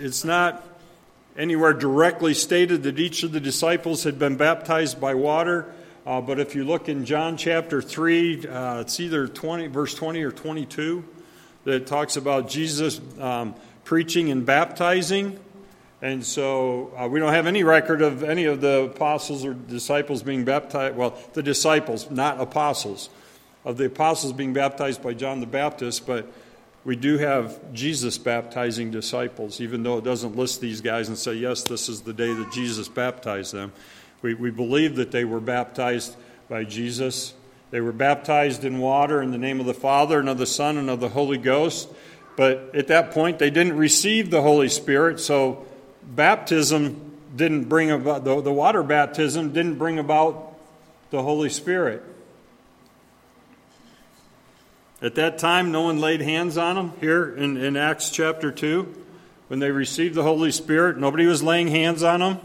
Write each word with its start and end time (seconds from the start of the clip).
it's 0.00 0.24
not 0.24 0.66
anywhere 1.36 1.72
directly 1.72 2.34
stated 2.34 2.82
that 2.84 2.98
each 2.98 3.22
of 3.22 3.32
the 3.32 3.40
disciples 3.40 4.04
had 4.04 4.18
been 4.18 4.36
baptized 4.36 5.00
by 5.00 5.14
water. 5.14 5.72
Uh, 6.06 6.20
but 6.20 6.40
if 6.40 6.54
you 6.54 6.64
look 6.64 6.88
in 6.88 7.04
John 7.04 7.36
chapter 7.36 7.82
3, 7.82 8.46
uh, 8.46 8.80
it's 8.80 8.98
either 8.98 9.28
20, 9.28 9.66
verse 9.66 9.94
20 9.94 10.22
or 10.22 10.32
22, 10.32 11.04
that 11.64 11.86
talks 11.86 12.16
about 12.16 12.48
Jesus 12.48 13.00
um, 13.20 13.54
preaching 13.84 14.30
and 14.30 14.46
baptizing. 14.46 15.38
And 16.02 16.24
so 16.24 16.94
uh, 16.96 17.06
we 17.06 17.20
don't 17.20 17.34
have 17.34 17.46
any 17.46 17.62
record 17.62 18.00
of 18.00 18.22
any 18.22 18.46
of 18.46 18.62
the 18.62 18.84
apostles 18.84 19.44
or 19.44 19.52
disciples 19.52 20.22
being 20.22 20.44
baptized. 20.44 20.96
Well, 20.96 21.18
the 21.34 21.42
disciples, 21.42 22.10
not 22.10 22.40
apostles, 22.40 23.10
of 23.66 23.76
the 23.76 23.84
apostles 23.84 24.32
being 24.32 24.54
baptized 24.54 25.02
by 25.02 25.12
John 25.12 25.40
the 25.40 25.46
Baptist, 25.46 26.06
but 26.06 26.26
we 26.84 26.96
do 26.96 27.18
have 27.18 27.72
Jesus 27.72 28.16
baptizing 28.16 28.90
disciples, 28.90 29.60
even 29.60 29.82
though 29.82 29.98
it 29.98 30.04
doesn't 30.04 30.36
list 30.36 30.60
these 30.60 30.80
guys 30.80 31.08
and 31.08 31.18
say, 31.18 31.34
yes, 31.34 31.64
this 31.64 31.88
is 31.88 32.02
the 32.02 32.12
day 32.12 32.32
that 32.32 32.52
Jesus 32.52 32.88
baptized 32.88 33.52
them. 33.52 33.72
We, 34.22 34.34
we 34.34 34.50
believe 34.50 34.96
that 34.96 35.10
they 35.10 35.24
were 35.24 35.40
baptized 35.40 36.16
by 36.48 36.64
Jesus. 36.64 37.34
They 37.70 37.80
were 37.80 37.92
baptized 37.92 38.64
in 38.64 38.78
water 38.78 39.22
in 39.22 39.30
the 39.30 39.38
name 39.38 39.60
of 39.60 39.66
the 39.66 39.74
Father 39.74 40.18
and 40.18 40.28
of 40.28 40.38
the 40.38 40.46
Son 40.46 40.78
and 40.78 40.88
of 40.88 41.00
the 41.00 41.10
Holy 41.10 41.38
Ghost. 41.38 41.88
But 42.36 42.74
at 42.74 42.86
that 42.88 43.10
point, 43.10 43.38
they 43.38 43.50
didn't 43.50 43.76
receive 43.76 44.30
the 44.30 44.40
Holy 44.40 44.68
Spirit, 44.68 45.20
so 45.20 45.66
baptism 46.02 47.12
didn't 47.36 47.64
bring 47.64 47.90
about, 47.90 48.24
the, 48.24 48.40
the 48.40 48.52
water 48.52 48.82
baptism 48.82 49.52
didn't 49.52 49.76
bring 49.76 49.98
about 49.98 50.54
the 51.10 51.22
Holy 51.22 51.50
Spirit. 51.50 52.02
At 55.02 55.14
that 55.14 55.38
time, 55.38 55.72
no 55.72 55.82
one 55.82 55.98
laid 55.98 56.20
hands 56.20 56.58
on 56.58 56.76
them 56.76 56.92
here 57.00 57.34
in, 57.34 57.56
in 57.56 57.76
Acts 57.76 58.10
chapter 58.10 58.52
2. 58.52 58.94
When 59.48 59.58
they 59.58 59.70
received 59.70 60.14
the 60.14 60.22
Holy 60.22 60.52
Spirit, 60.52 60.98
nobody 60.98 61.24
was 61.24 61.42
laying 61.42 61.68
hands 61.68 62.02
on 62.02 62.20
them. 62.20 62.38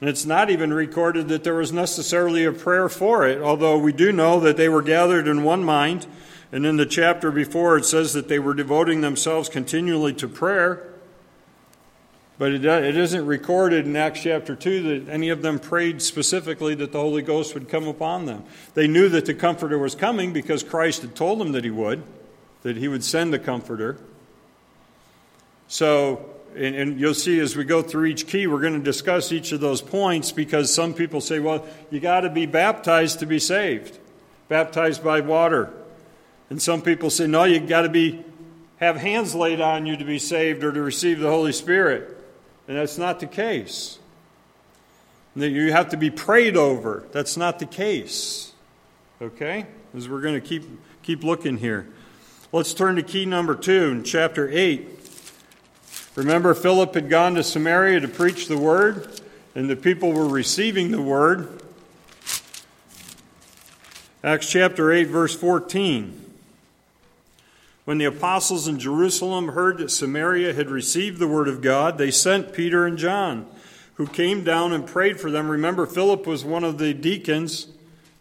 And 0.00 0.08
it's 0.08 0.24
not 0.24 0.50
even 0.50 0.72
recorded 0.72 1.28
that 1.28 1.42
there 1.42 1.56
was 1.56 1.72
necessarily 1.72 2.44
a 2.44 2.52
prayer 2.52 2.88
for 2.88 3.26
it, 3.26 3.42
although 3.42 3.76
we 3.76 3.92
do 3.92 4.12
know 4.12 4.38
that 4.40 4.56
they 4.56 4.68
were 4.68 4.82
gathered 4.82 5.26
in 5.26 5.42
one 5.42 5.64
mind. 5.64 6.06
And 6.52 6.64
in 6.64 6.76
the 6.76 6.86
chapter 6.86 7.32
before, 7.32 7.76
it 7.76 7.84
says 7.84 8.12
that 8.12 8.28
they 8.28 8.38
were 8.38 8.54
devoting 8.54 9.00
themselves 9.00 9.48
continually 9.48 10.14
to 10.14 10.28
prayer. 10.28 10.89
But 12.40 12.52
it, 12.52 12.96
isn't 12.96 13.26
recorded 13.26 13.84
in 13.84 13.94
Acts 13.96 14.22
chapter 14.22 14.56
2 14.56 15.04
that 15.04 15.12
any 15.12 15.28
of 15.28 15.42
them 15.42 15.58
prayed 15.58 16.00
specifically 16.00 16.74
that 16.76 16.90
the 16.90 16.98
Holy 16.98 17.20
Ghost 17.20 17.52
would 17.52 17.68
come 17.68 17.86
upon 17.86 18.24
them. 18.24 18.44
They 18.72 18.88
knew 18.88 19.10
that 19.10 19.26
the 19.26 19.34
Comforter 19.34 19.78
was 19.78 19.94
coming 19.94 20.32
because 20.32 20.62
Christ 20.62 21.02
had 21.02 21.14
told 21.14 21.38
them 21.38 21.52
that 21.52 21.64
He 21.64 21.70
would, 21.70 22.02
that 22.62 22.78
He 22.78 22.88
would 22.88 23.04
send 23.04 23.30
the 23.30 23.38
Comforter. 23.38 23.98
So, 25.68 26.30
and, 26.56 26.74
and 26.74 26.98
you'll 26.98 27.12
see 27.12 27.38
as 27.40 27.56
we 27.56 27.64
go 27.64 27.82
through 27.82 28.06
each 28.06 28.26
key, 28.26 28.46
we're 28.46 28.62
going 28.62 28.72
to 28.72 28.78
discuss 28.78 29.32
each 29.32 29.52
of 29.52 29.60
those 29.60 29.82
points 29.82 30.32
because 30.32 30.74
some 30.74 30.94
people 30.94 31.20
say, 31.20 31.40
well, 31.40 31.66
you 31.90 32.00
got 32.00 32.20
to 32.20 32.30
be 32.30 32.46
baptized 32.46 33.18
to 33.18 33.26
be 33.26 33.38
saved, 33.38 33.98
baptized 34.48 35.04
by 35.04 35.20
water. 35.20 35.74
And 36.48 36.62
some 36.62 36.80
people 36.80 37.10
say, 37.10 37.26
no, 37.26 37.44
you 37.44 37.60
got 37.60 37.82
to 37.82 37.90
be 37.90 38.24
have 38.78 38.96
hands 38.96 39.34
laid 39.34 39.60
on 39.60 39.84
you 39.84 39.98
to 39.98 40.06
be 40.06 40.18
saved 40.18 40.64
or 40.64 40.72
to 40.72 40.80
receive 40.80 41.20
the 41.20 41.28
Holy 41.28 41.52
Spirit. 41.52 42.16
And 42.70 42.78
that's 42.78 42.98
not 42.98 43.18
the 43.18 43.26
case. 43.26 43.98
That 45.34 45.48
you 45.48 45.72
have 45.72 45.88
to 45.88 45.96
be 45.96 46.08
prayed 46.08 46.56
over. 46.56 47.04
That's 47.10 47.36
not 47.36 47.58
the 47.58 47.66
case. 47.66 48.52
Okay? 49.20 49.66
As 49.92 50.08
we're 50.08 50.20
going 50.20 50.40
to 50.40 50.40
keep, 50.40 50.62
keep 51.02 51.24
looking 51.24 51.56
here. 51.56 51.88
Let's 52.52 52.72
turn 52.72 52.94
to 52.94 53.02
key 53.02 53.26
number 53.26 53.56
two 53.56 53.90
in 53.90 54.04
chapter 54.04 54.48
8. 54.48 54.88
Remember, 56.14 56.54
Philip 56.54 56.94
had 56.94 57.10
gone 57.10 57.34
to 57.34 57.42
Samaria 57.42 57.98
to 57.98 58.08
preach 58.08 58.46
the 58.46 58.56
word, 58.56 59.20
and 59.56 59.68
the 59.68 59.74
people 59.74 60.12
were 60.12 60.28
receiving 60.28 60.92
the 60.92 61.02
word. 61.02 61.60
Acts 64.22 64.48
chapter 64.48 64.92
8, 64.92 65.08
verse 65.08 65.34
14. 65.34 66.29
When 67.90 67.98
the 67.98 68.04
apostles 68.04 68.68
in 68.68 68.78
Jerusalem 68.78 69.48
heard 69.48 69.78
that 69.78 69.90
Samaria 69.90 70.52
had 70.52 70.70
received 70.70 71.18
the 71.18 71.26
word 71.26 71.48
of 71.48 71.60
God, 71.60 71.98
they 71.98 72.12
sent 72.12 72.52
Peter 72.52 72.86
and 72.86 72.96
John, 72.96 73.48
who 73.94 74.06
came 74.06 74.44
down 74.44 74.72
and 74.72 74.86
prayed 74.86 75.18
for 75.18 75.28
them. 75.28 75.50
Remember, 75.50 75.86
Philip 75.86 76.24
was 76.24 76.44
one 76.44 76.62
of 76.62 76.78
the 76.78 76.94
deacons, 76.94 77.66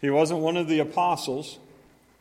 he 0.01 0.09
wasn't 0.09 0.39
one 0.39 0.57
of 0.57 0.67
the 0.67 0.79
apostles. 0.79 1.59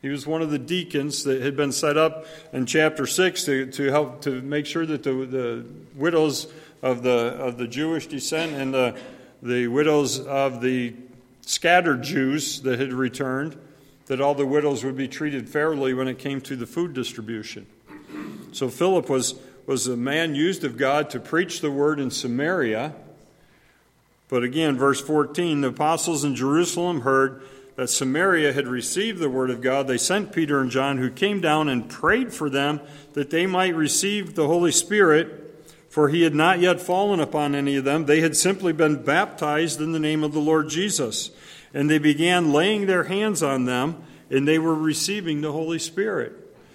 He 0.02 0.10
was 0.10 0.26
one 0.26 0.42
of 0.42 0.50
the 0.50 0.58
deacons 0.58 1.24
that 1.24 1.40
had 1.40 1.56
been 1.56 1.72
set 1.72 1.96
up 1.96 2.26
in 2.52 2.66
chapter 2.66 3.06
6 3.06 3.44
to, 3.44 3.64
to 3.72 3.84
help 3.84 4.20
to 4.24 4.42
make 4.42 4.66
sure 4.66 4.84
that 4.84 5.02
the, 5.02 5.12
the 5.14 5.64
widows 5.94 6.52
of 6.82 7.02
the, 7.02 7.34
of 7.40 7.56
the 7.56 7.66
Jewish 7.66 8.08
descent 8.08 8.52
and 8.52 8.74
the, 8.74 8.94
the 9.40 9.68
widows 9.68 10.20
of 10.20 10.60
the 10.60 10.92
scattered 11.40 12.02
Jews 12.02 12.60
that 12.60 12.78
had 12.78 12.92
returned 12.92 13.58
that 14.08 14.20
all 14.20 14.34
the 14.34 14.46
widows 14.46 14.84
would 14.84 14.96
be 14.96 15.06
treated 15.06 15.48
fairly 15.48 15.94
when 15.94 16.08
it 16.08 16.18
came 16.18 16.40
to 16.40 16.56
the 16.56 16.66
food 16.66 16.94
distribution. 16.94 17.66
So 18.52 18.68
Philip 18.68 19.08
was, 19.08 19.34
was 19.66 19.86
a 19.86 19.96
man 19.96 20.34
used 20.34 20.64
of 20.64 20.76
God 20.76 21.10
to 21.10 21.20
preach 21.20 21.60
the 21.60 21.70
word 21.70 22.00
in 22.00 22.10
Samaria. 22.10 22.94
But 24.28 24.42
again, 24.42 24.76
verse 24.76 25.00
14 25.00 25.60
the 25.60 25.68
apostles 25.68 26.24
in 26.24 26.34
Jerusalem 26.34 27.02
heard 27.02 27.42
that 27.76 27.88
Samaria 27.88 28.54
had 28.54 28.66
received 28.66 29.20
the 29.20 29.30
word 29.30 29.50
of 29.50 29.60
God. 29.60 29.86
They 29.86 29.98
sent 29.98 30.32
Peter 30.32 30.60
and 30.60 30.70
John, 30.70 30.98
who 30.98 31.10
came 31.10 31.40
down 31.40 31.68
and 31.68 31.88
prayed 31.88 32.32
for 32.32 32.50
them 32.50 32.80
that 33.12 33.30
they 33.30 33.46
might 33.46 33.76
receive 33.76 34.34
the 34.34 34.48
Holy 34.48 34.72
Spirit, 34.72 35.62
for 35.88 36.08
he 36.08 36.22
had 36.22 36.34
not 36.34 36.60
yet 36.60 36.80
fallen 36.80 37.20
upon 37.20 37.54
any 37.54 37.76
of 37.76 37.84
them. 37.84 38.06
They 38.06 38.20
had 38.20 38.36
simply 38.36 38.72
been 38.72 39.04
baptized 39.04 39.80
in 39.80 39.92
the 39.92 40.00
name 40.00 40.24
of 40.24 40.32
the 40.32 40.40
Lord 40.40 40.68
Jesus. 40.70 41.30
And 41.74 41.90
they 41.90 41.98
began 41.98 42.52
laying 42.52 42.86
their 42.86 43.04
hands 43.04 43.42
on 43.42 43.64
them, 43.64 44.02
and 44.30 44.46
they 44.46 44.58
were 44.58 44.74
receiving 44.74 45.40
the 45.40 45.52
Holy 45.52 45.78
Spirit. 45.78 46.32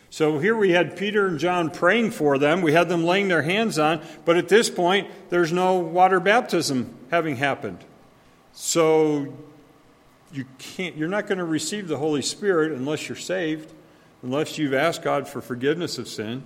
So 0.09 0.37
here 0.37 0.55
we 0.55 0.69
had 0.69 0.95
Peter 0.95 1.25
and 1.25 1.39
John 1.39 1.71
praying 1.71 2.11
for 2.11 2.37
them. 2.37 2.61
We 2.61 2.73
had 2.73 2.87
them 2.87 3.03
laying 3.03 3.29
their 3.29 3.41
hands 3.41 3.79
on, 3.79 3.99
but 4.25 4.37
at 4.37 4.47
this 4.47 4.69
point, 4.69 5.07
there's 5.29 5.51
no 5.51 5.79
water 5.79 6.19
baptism 6.19 6.93
having 7.09 7.37
happened. 7.37 7.79
So 8.51 9.33
you 10.31 10.45
can't, 10.59 10.95
you're 10.95 11.09
not 11.09 11.25
going 11.25 11.39
to 11.39 11.43
receive 11.43 11.87
the 11.87 11.97
Holy 11.97 12.21
Spirit 12.21 12.73
unless 12.73 13.09
you're 13.09 13.15
saved, 13.15 13.73
unless 14.21 14.59
you've 14.59 14.75
asked 14.75 15.01
God 15.01 15.27
for 15.27 15.41
forgiveness 15.41 15.97
of 15.97 16.07
sin. 16.07 16.43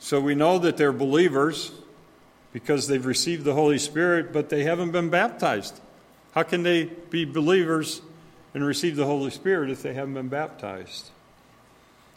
So 0.00 0.20
we 0.20 0.34
know 0.34 0.58
that 0.58 0.76
they're 0.76 0.92
believers 0.92 1.70
because 2.52 2.88
they've 2.88 3.06
received 3.06 3.44
the 3.44 3.54
Holy 3.54 3.78
Spirit, 3.78 4.32
but 4.32 4.48
they 4.48 4.64
haven't 4.64 4.90
been 4.90 5.10
baptized. 5.10 5.80
How 6.38 6.44
can 6.44 6.62
they 6.62 6.84
be 6.84 7.24
believers 7.24 8.00
and 8.54 8.64
receive 8.64 8.94
the 8.94 9.06
Holy 9.06 9.32
Spirit 9.32 9.70
if 9.70 9.82
they 9.82 9.92
haven't 9.92 10.14
been 10.14 10.28
baptized? 10.28 11.10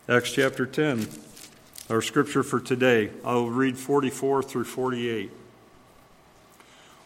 Acts 0.07 0.31
chapter 0.31 0.67
10, 0.67 1.07
our 1.89 2.03
scripture 2.03 2.43
for 2.43 2.59
today. 2.59 3.09
I'll 3.25 3.47
read 3.47 3.79
44 3.79 4.43
through 4.43 4.65
48. 4.65 5.31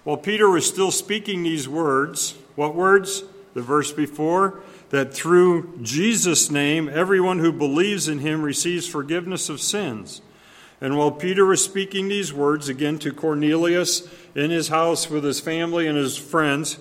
While 0.03 0.17
Peter 0.17 0.49
was 0.49 0.67
still 0.67 0.91
speaking 0.91 1.43
these 1.43 1.69
words, 1.69 2.35
what 2.55 2.75
words? 2.75 3.23
The 3.53 3.61
verse 3.61 3.93
before, 3.93 4.59
that 4.89 5.13
through 5.13 5.79
Jesus' 5.81 6.51
name, 6.51 6.89
everyone 6.89 7.39
who 7.39 7.53
believes 7.53 8.09
in 8.09 8.19
him 8.19 8.41
receives 8.41 8.89
forgiveness 8.89 9.47
of 9.47 9.61
sins. 9.61 10.21
And 10.81 10.97
while 10.97 11.11
Peter 11.11 11.45
was 11.45 11.63
speaking 11.63 12.09
these 12.09 12.33
words 12.33 12.67
again 12.67 12.99
to 12.99 13.13
Cornelius 13.13 14.05
in 14.35 14.51
his 14.51 14.67
house 14.67 15.09
with 15.09 15.23
his 15.23 15.39
family 15.39 15.87
and 15.87 15.97
his 15.97 16.17
friends, 16.17 16.77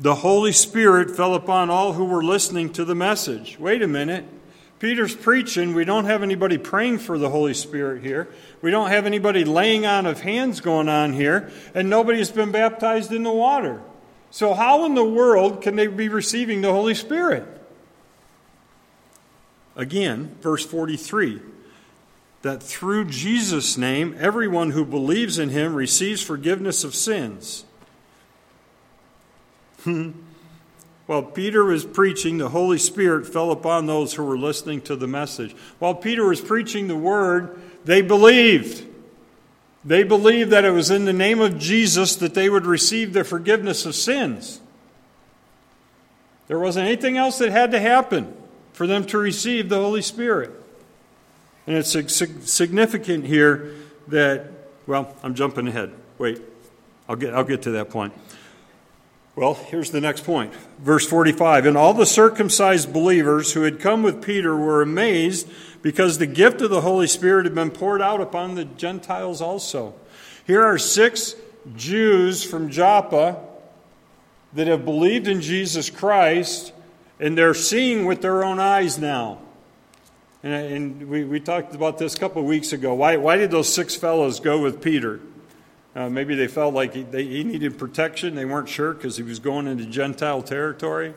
the 0.00 0.16
Holy 0.16 0.52
Spirit 0.52 1.14
fell 1.14 1.34
upon 1.34 1.68
all 1.68 1.92
who 1.92 2.06
were 2.06 2.24
listening 2.24 2.72
to 2.72 2.86
the 2.86 2.94
message. 2.94 3.58
Wait 3.58 3.82
a 3.82 3.86
minute. 3.86 4.24
Peter's 4.78 5.14
preaching. 5.14 5.74
We 5.74 5.84
don't 5.84 6.06
have 6.06 6.22
anybody 6.22 6.56
praying 6.56 6.98
for 6.98 7.18
the 7.18 7.28
Holy 7.28 7.52
Spirit 7.52 8.02
here. 8.02 8.30
We 8.62 8.70
don't 8.70 8.88
have 8.88 9.04
anybody 9.04 9.44
laying 9.44 9.84
on 9.84 10.06
of 10.06 10.20
hands 10.20 10.62
going 10.62 10.88
on 10.88 11.12
here. 11.12 11.50
And 11.74 11.90
nobody's 11.90 12.30
been 12.30 12.50
baptized 12.50 13.12
in 13.12 13.24
the 13.24 13.30
water. 13.30 13.82
So, 14.30 14.54
how 14.54 14.86
in 14.86 14.94
the 14.94 15.04
world 15.04 15.60
can 15.60 15.76
they 15.76 15.86
be 15.86 16.08
receiving 16.08 16.62
the 16.62 16.72
Holy 16.72 16.94
Spirit? 16.94 17.46
Again, 19.76 20.36
verse 20.40 20.64
43 20.64 21.42
that 22.42 22.62
through 22.62 23.04
Jesus' 23.04 23.76
name, 23.76 24.16
everyone 24.18 24.70
who 24.70 24.86
believes 24.86 25.38
in 25.38 25.50
him 25.50 25.74
receives 25.74 26.22
forgiveness 26.22 26.84
of 26.84 26.94
sins. 26.94 27.66
Hmm. 29.82 30.10
While 31.06 31.22
Peter 31.24 31.64
was 31.64 31.84
preaching, 31.84 32.38
the 32.38 32.50
Holy 32.50 32.78
Spirit 32.78 33.26
fell 33.26 33.50
upon 33.50 33.86
those 33.86 34.14
who 34.14 34.24
were 34.24 34.38
listening 34.38 34.80
to 34.82 34.94
the 34.94 35.08
message. 35.08 35.56
While 35.80 35.94
Peter 35.94 36.24
was 36.24 36.40
preaching 36.40 36.86
the 36.86 36.96
word, 36.96 37.60
they 37.84 38.00
believed. 38.00 38.86
They 39.84 40.02
believed 40.04 40.50
that 40.50 40.64
it 40.64 40.70
was 40.70 40.90
in 40.90 41.06
the 41.06 41.12
name 41.12 41.40
of 41.40 41.58
Jesus 41.58 42.14
that 42.16 42.34
they 42.34 42.48
would 42.48 42.66
receive 42.66 43.12
the 43.12 43.24
forgiveness 43.24 43.86
of 43.86 43.94
sins. 43.94 44.60
There 46.46 46.58
wasn't 46.58 46.86
anything 46.86 47.16
else 47.16 47.38
that 47.38 47.50
had 47.50 47.70
to 47.72 47.80
happen 47.80 48.34
for 48.72 48.86
them 48.86 49.04
to 49.06 49.18
receive 49.18 49.68
the 49.68 49.76
Holy 49.76 50.02
Spirit. 50.02 50.50
And 51.66 51.76
it's 51.76 51.90
significant 52.50 53.24
here 53.24 53.74
that, 54.08 54.50
well, 54.86 55.14
I'm 55.22 55.34
jumping 55.34 55.68
ahead. 55.68 55.92
Wait, 56.18 56.40
I'll 57.08 57.16
get, 57.16 57.34
I'll 57.34 57.44
get 57.44 57.62
to 57.62 57.70
that 57.72 57.90
point. 57.90 58.12
Well, 59.36 59.54
here's 59.54 59.90
the 59.90 60.00
next 60.00 60.24
point. 60.24 60.52
Verse 60.80 61.06
45 61.06 61.66
And 61.66 61.76
all 61.76 61.94
the 61.94 62.06
circumcised 62.06 62.92
believers 62.92 63.52
who 63.52 63.62
had 63.62 63.80
come 63.80 64.02
with 64.02 64.22
Peter 64.22 64.56
were 64.56 64.82
amazed 64.82 65.48
because 65.82 66.18
the 66.18 66.26
gift 66.26 66.60
of 66.60 66.70
the 66.70 66.80
Holy 66.82 67.06
Spirit 67.06 67.46
had 67.46 67.54
been 67.54 67.70
poured 67.70 68.02
out 68.02 68.20
upon 68.20 68.54
the 68.54 68.64
Gentiles 68.64 69.40
also. 69.40 69.94
Here 70.46 70.62
are 70.62 70.78
six 70.78 71.36
Jews 71.76 72.42
from 72.42 72.70
Joppa 72.70 73.40
that 74.52 74.66
have 74.66 74.84
believed 74.84 75.28
in 75.28 75.40
Jesus 75.40 75.90
Christ, 75.90 76.72
and 77.20 77.38
they're 77.38 77.54
seeing 77.54 78.04
with 78.04 78.20
their 78.22 78.42
own 78.42 78.58
eyes 78.58 78.98
now. 78.98 79.38
And, 80.42 80.52
and 80.52 81.08
we, 81.08 81.24
we 81.24 81.38
talked 81.38 81.74
about 81.74 81.98
this 81.98 82.14
a 82.14 82.18
couple 82.18 82.42
of 82.42 82.48
weeks 82.48 82.72
ago. 82.72 82.94
Why, 82.94 83.16
why 83.16 83.36
did 83.36 83.50
those 83.50 83.72
six 83.72 83.94
fellows 83.94 84.40
go 84.40 84.60
with 84.60 84.82
Peter? 84.82 85.20
Uh, 85.94 86.08
maybe 86.08 86.34
they 86.36 86.46
felt 86.46 86.72
like 86.72 86.94
he, 86.94 87.02
they, 87.02 87.24
he 87.24 87.42
needed 87.42 87.78
protection. 87.78 88.34
They 88.34 88.44
weren't 88.44 88.68
sure 88.68 88.94
because 88.94 89.16
he 89.16 89.22
was 89.22 89.38
going 89.40 89.66
into 89.66 89.86
Gentile 89.86 90.42
territory. 90.42 91.14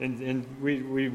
And, 0.00 0.20
and 0.20 0.46
we, 0.60 0.82
we 0.82 1.12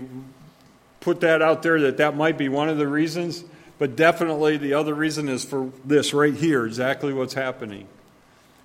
put 1.00 1.22
that 1.22 1.42
out 1.42 1.62
there 1.62 1.80
that 1.82 1.98
that 1.98 2.16
might 2.16 2.38
be 2.38 2.50
one 2.50 2.70
of 2.70 2.78
the 2.78 2.88
reasons. 2.88 3.44
But 3.78 3.96
definitely 3.96 4.58
the 4.58 4.74
other 4.74 4.94
reason 4.94 5.30
is 5.30 5.46
for 5.46 5.72
this 5.86 6.14
right 6.14 6.34
here, 6.34 6.66
exactly 6.66 7.14
what's 7.14 7.36
happening. 7.36 7.88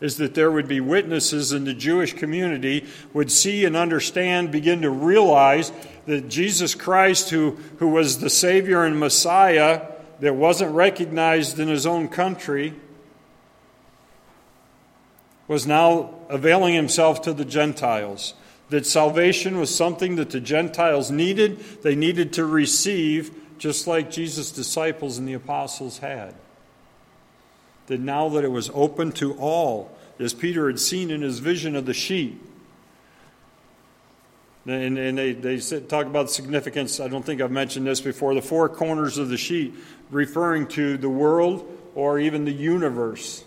Is 0.01 0.17
that 0.17 0.35
there 0.35 0.51
would 0.51 0.67
be 0.67 0.81
witnesses 0.81 1.53
in 1.53 1.65
the 1.65 1.75
Jewish 1.75 2.15
community 2.15 2.87
would 3.13 3.31
see 3.31 3.65
and 3.65 3.77
understand, 3.77 4.51
begin 4.51 4.83
to 4.83 4.91
realize 4.91 5.73
that 6.07 6.29
Jesus 6.29 6.75
Christ, 6.75 7.31
who, 7.31 7.53
who 7.79 7.89
was 7.89 8.19
the 8.19 8.29
Savior 8.29 8.83
and 8.83 8.99
Messiah, 8.99 9.87
that 10.21 10.35
wasn't 10.35 10.75
recognized 10.75 11.59
in 11.59 11.69
his 11.69 11.87
own 11.87 12.09
country, 12.09 12.75
was 15.47 15.67
now 15.67 16.15
availing 16.29 16.75
himself 16.75 17.23
to 17.23 17.33
the 17.33 17.45
Gentiles. 17.45 18.35
That 18.71 18.87
salvation 18.87 19.59
was 19.59 19.75
something 19.75 20.17
that 20.17 20.31
the 20.31 20.41
Gentiles 20.41 21.11
needed, 21.11 21.61
they 21.83 21.95
needed 21.95 22.33
to 22.35 22.47
receive, 22.47 23.35
just 23.59 23.87
like 23.87 24.11
Jesus' 24.11 24.51
disciples 24.51 25.19
and 25.19 25.29
the 25.29 25.35
apostles 25.35 25.99
had. 25.99 26.35
That 27.87 28.01
now 28.01 28.31
that 28.31 28.45
it 28.45 28.49
was 28.49 28.71
open 28.73 29.13
to 29.13 29.35
all, 29.35 29.97
as 30.19 30.33
Peter 30.33 30.69
had 30.69 30.81
seen 30.81 31.11
in 31.11 31.21
his 31.21 31.41
vision 31.41 31.77
of 31.77 31.85
the 31.85 31.95
sheep, 31.95 32.41
and, 34.67 34.97
and 34.97 35.19
they, 35.19 35.33
they 35.33 35.61
talk 35.81 36.07
about 36.07 36.31
significance. 36.31 36.99
I 36.99 37.09
don't 37.09 37.25
think 37.25 37.43
I've 37.43 37.51
mentioned 37.51 37.87
this 37.87 38.01
before. 38.01 38.35
The 38.35 38.41
four 38.41 38.69
corners 38.71 39.19
of 39.19 39.29
the 39.29 39.37
sheet, 39.37 39.75
referring 40.11 40.69
to 40.69 40.97
the 40.97 41.11
world 41.11 41.71
or 41.95 42.19
even 42.19 42.47
the 42.47 42.53
universe. 42.53 43.45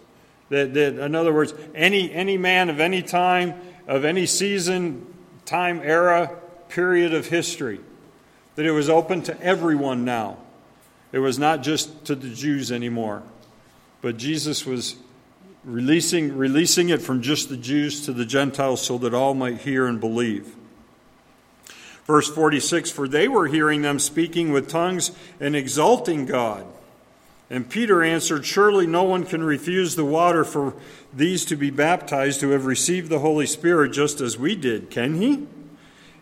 That, 0.50 0.74
that, 0.74 0.98
in 1.00 1.16
other 1.16 1.34
words, 1.34 1.54
any, 1.76 2.12
any 2.12 2.38
man 2.38 2.70
of 2.70 2.80
any 2.80 3.02
time, 3.02 3.54
of 3.88 4.06
any 4.06 4.26
season, 4.26 5.06
time, 5.46 5.82
era, 5.84 6.38
period 6.70 7.14
of 7.14 7.28
history, 7.28 7.80
that 8.56 8.66
it 8.66 8.72
was 8.72 8.90
open 8.90 9.22
to 9.24 9.42
everyone 9.42 10.06
now. 10.06 10.38
It 11.12 11.20
was 11.20 11.40
not 11.40 11.64
just 11.64 12.06
to 12.06 12.16
the 12.16 12.30
Jews 12.30 12.72
anymore, 12.72 13.24
but 14.02 14.18
Jesus 14.18 14.66
was 14.66 14.96
releasing, 15.64 16.38
releasing 16.38 16.90
it 16.90 17.02
from 17.02 17.22
just 17.22 17.50
the 17.50 17.58
Jews 17.58 18.06
to 18.06 18.14
the 18.14 18.26
Gentiles 18.26 18.82
so 18.82 18.98
that 19.00 19.14
all 19.14 19.34
might 19.34 19.60
hear 19.60 19.86
and 19.86 20.00
believe. 20.00 20.56
Verse 22.06 22.30
46 22.30 22.90
For 22.90 23.08
they 23.08 23.28
were 23.28 23.48
hearing 23.48 23.82
them 23.82 24.00
speaking 24.00 24.52
with 24.52 24.70
tongues 24.70 25.12
and 25.40 25.56
exalting 25.56 26.26
God. 26.26 26.66
And 27.50 27.70
Peter 27.70 28.04
answered, 28.04 28.46
Surely 28.46 28.86
no 28.86 29.04
one 29.04 29.24
can 29.24 29.44
refuse 29.44 29.96
the 29.96 30.06
water 30.06 30.44
for 30.44 30.74
these 31.14 31.46
to 31.46 31.56
be 31.56 31.70
baptized 31.70 32.42
who 32.42 32.50
have 32.50 32.66
received 32.66 33.10
the 33.10 33.20
Holy 33.20 33.46
Spirit 33.46 33.94
just 33.94 34.20
as 34.20 34.38
we 34.38 34.56
did, 34.56 34.90
can 34.90 35.22
he? 35.22 35.48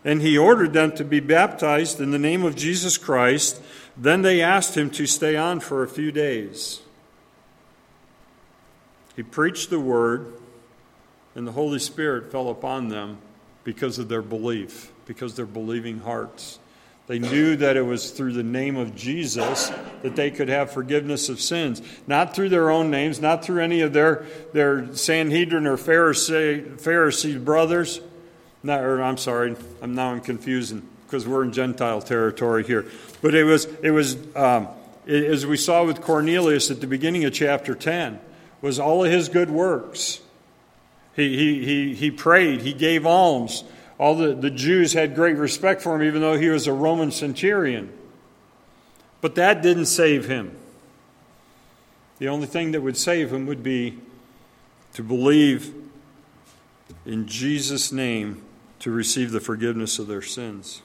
And 0.03 0.21
he 0.21 0.37
ordered 0.37 0.73
them 0.73 0.91
to 0.93 1.03
be 1.03 1.19
baptized 1.19 1.99
in 1.99 2.11
the 2.11 2.19
name 2.19 2.43
of 2.43 2.55
Jesus 2.55 2.97
Christ. 2.97 3.59
Then 3.97 4.21
they 4.21 4.39
asked 4.39 4.77
him 4.77 4.91
to 4.91 5.07
stay 5.07 5.35
on 5.35 5.61
for 5.61 5.81
a 5.81 5.87
few 5.87 6.11
days. 6.11 6.81
He 9.15 9.23
preached 9.23 9.71
the 9.71 9.79
word, 9.79 10.33
and 11.33 11.47
the 11.47 11.53
Holy 11.53 11.79
Spirit 11.79 12.31
fell 12.31 12.49
upon 12.49 12.89
them 12.89 13.17
because 13.63 13.97
of 13.97 14.09
their 14.09 14.21
belief, 14.21 14.91
because 15.07 15.35
their 15.35 15.47
believing 15.47 15.99
hearts. 15.99 16.59
They 17.07 17.19
knew 17.19 17.55
that 17.57 17.77
it 17.77 17.83
was 17.83 18.09
through 18.09 18.33
the 18.33 18.43
name 18.43 18.77
of 18.77 18.95
Jesus 18.95 19.71
that 20.01 20.15
they 20.15 20.31
could 20.31 20.49
have 20.49 20.71
forgiveness 20.71 21.29
of 21.29 21.39
sins. 21.39 21.81
Not 22.07 22.35
through 22.35 22.49
their 22.49 22.71
own 22.71 22.89
names, 22.89 23.21
not 23.21 23.45
through 23.45 23.61
any 23.61 23.81
of 23.81 23.93
their, 23.93 24.25
their 24.53 24.93
Sanhedrin 24.95 25.67
or 25.67 25.77
Pharisee, 25.77 26.79
Pharisee 26.81 27.43
brothers. 27.43 28.01
Not, 28.63 28.83
or 28.83 29.03
I'm 29.03 29.17
sorry, 29.17 29.55
I'm 29.83 29.93
now 29.93 30.11
I'm 30.11 30.21
confusing 30.21 30.87
because 31.05 31.27
we're 31.27 31.43
in 31.43 31.53
Gentile 31.53 32.01
territory 32.01 32.63
here. 32.63 32.85
But 33.21 33.35
it 33.35 33.43
was, 33.43 33.65
it 33.83 33.91
was 33.91 34.17
um, 34.35 34.67
it, 35.05 35.25
as 35.25 35.45
we 35.45 35.57
saw 35.57 35.83
with 35.85 36.01
Cornelius 36.01 36.71
at 36.71 36.81
the 36.81 36.87
beginning 36.87 37.25
of 37.25 37.33
chapter 37.33 37.75
10, 37.75 38.19
was 38.61 38.79
all 38.79 39.05
of 39.05 39.11
his 39.11 39.29
good 39.29 39.51
works. 39.51 40.21
He, 41.15 41.37
he, 41.37 41.65
he, 41.65 41.95
he 41.95 42.11
prayed, 42.11 42.61
he 42.61 42.73
gave 42.73 43.05
alms, 43.05 43.63
all 43.97 44.15
the, 44.15 44.33
the 44.33 44.49
Jews 44.49 44.93
had 44.93 45.15
great 45.15 45.37
respect 45.37 45.81
for 45.81 45.95
him, 45.95 46.03
even 46.03 46.21
though 46.21 46.37
he 46.37 46.49
was 46.49 46.67
a 46.67 46.73
Roman 46.73 47.11
centurion. 47.11 47.91
But 49.21 49.35
that 49.35 49.61
didn't 49.61 49.85
save 49.85 50.27
him. 50.27 50.55
The 52.19 52.27
only 52.27 52.47
thing 52.47 52.71
that 52.71 52.81
would 52.81 52.97
save 52.97 53.31
him 53.31 53.45
would 53.45 53.63
be 53.63 53.97
to 54.93 55.03
believe 55.03 55.73
in 57.05 57.27
Jesus' 57.27 57.91
name 57.91 58.41
to 58.79 58.91
receive 58.91 59.31
the 59.31 59.39
forgiveness 59.39 59.99
of 59.99 60.07
their 60.07 60.21
sins. 60.21 60.81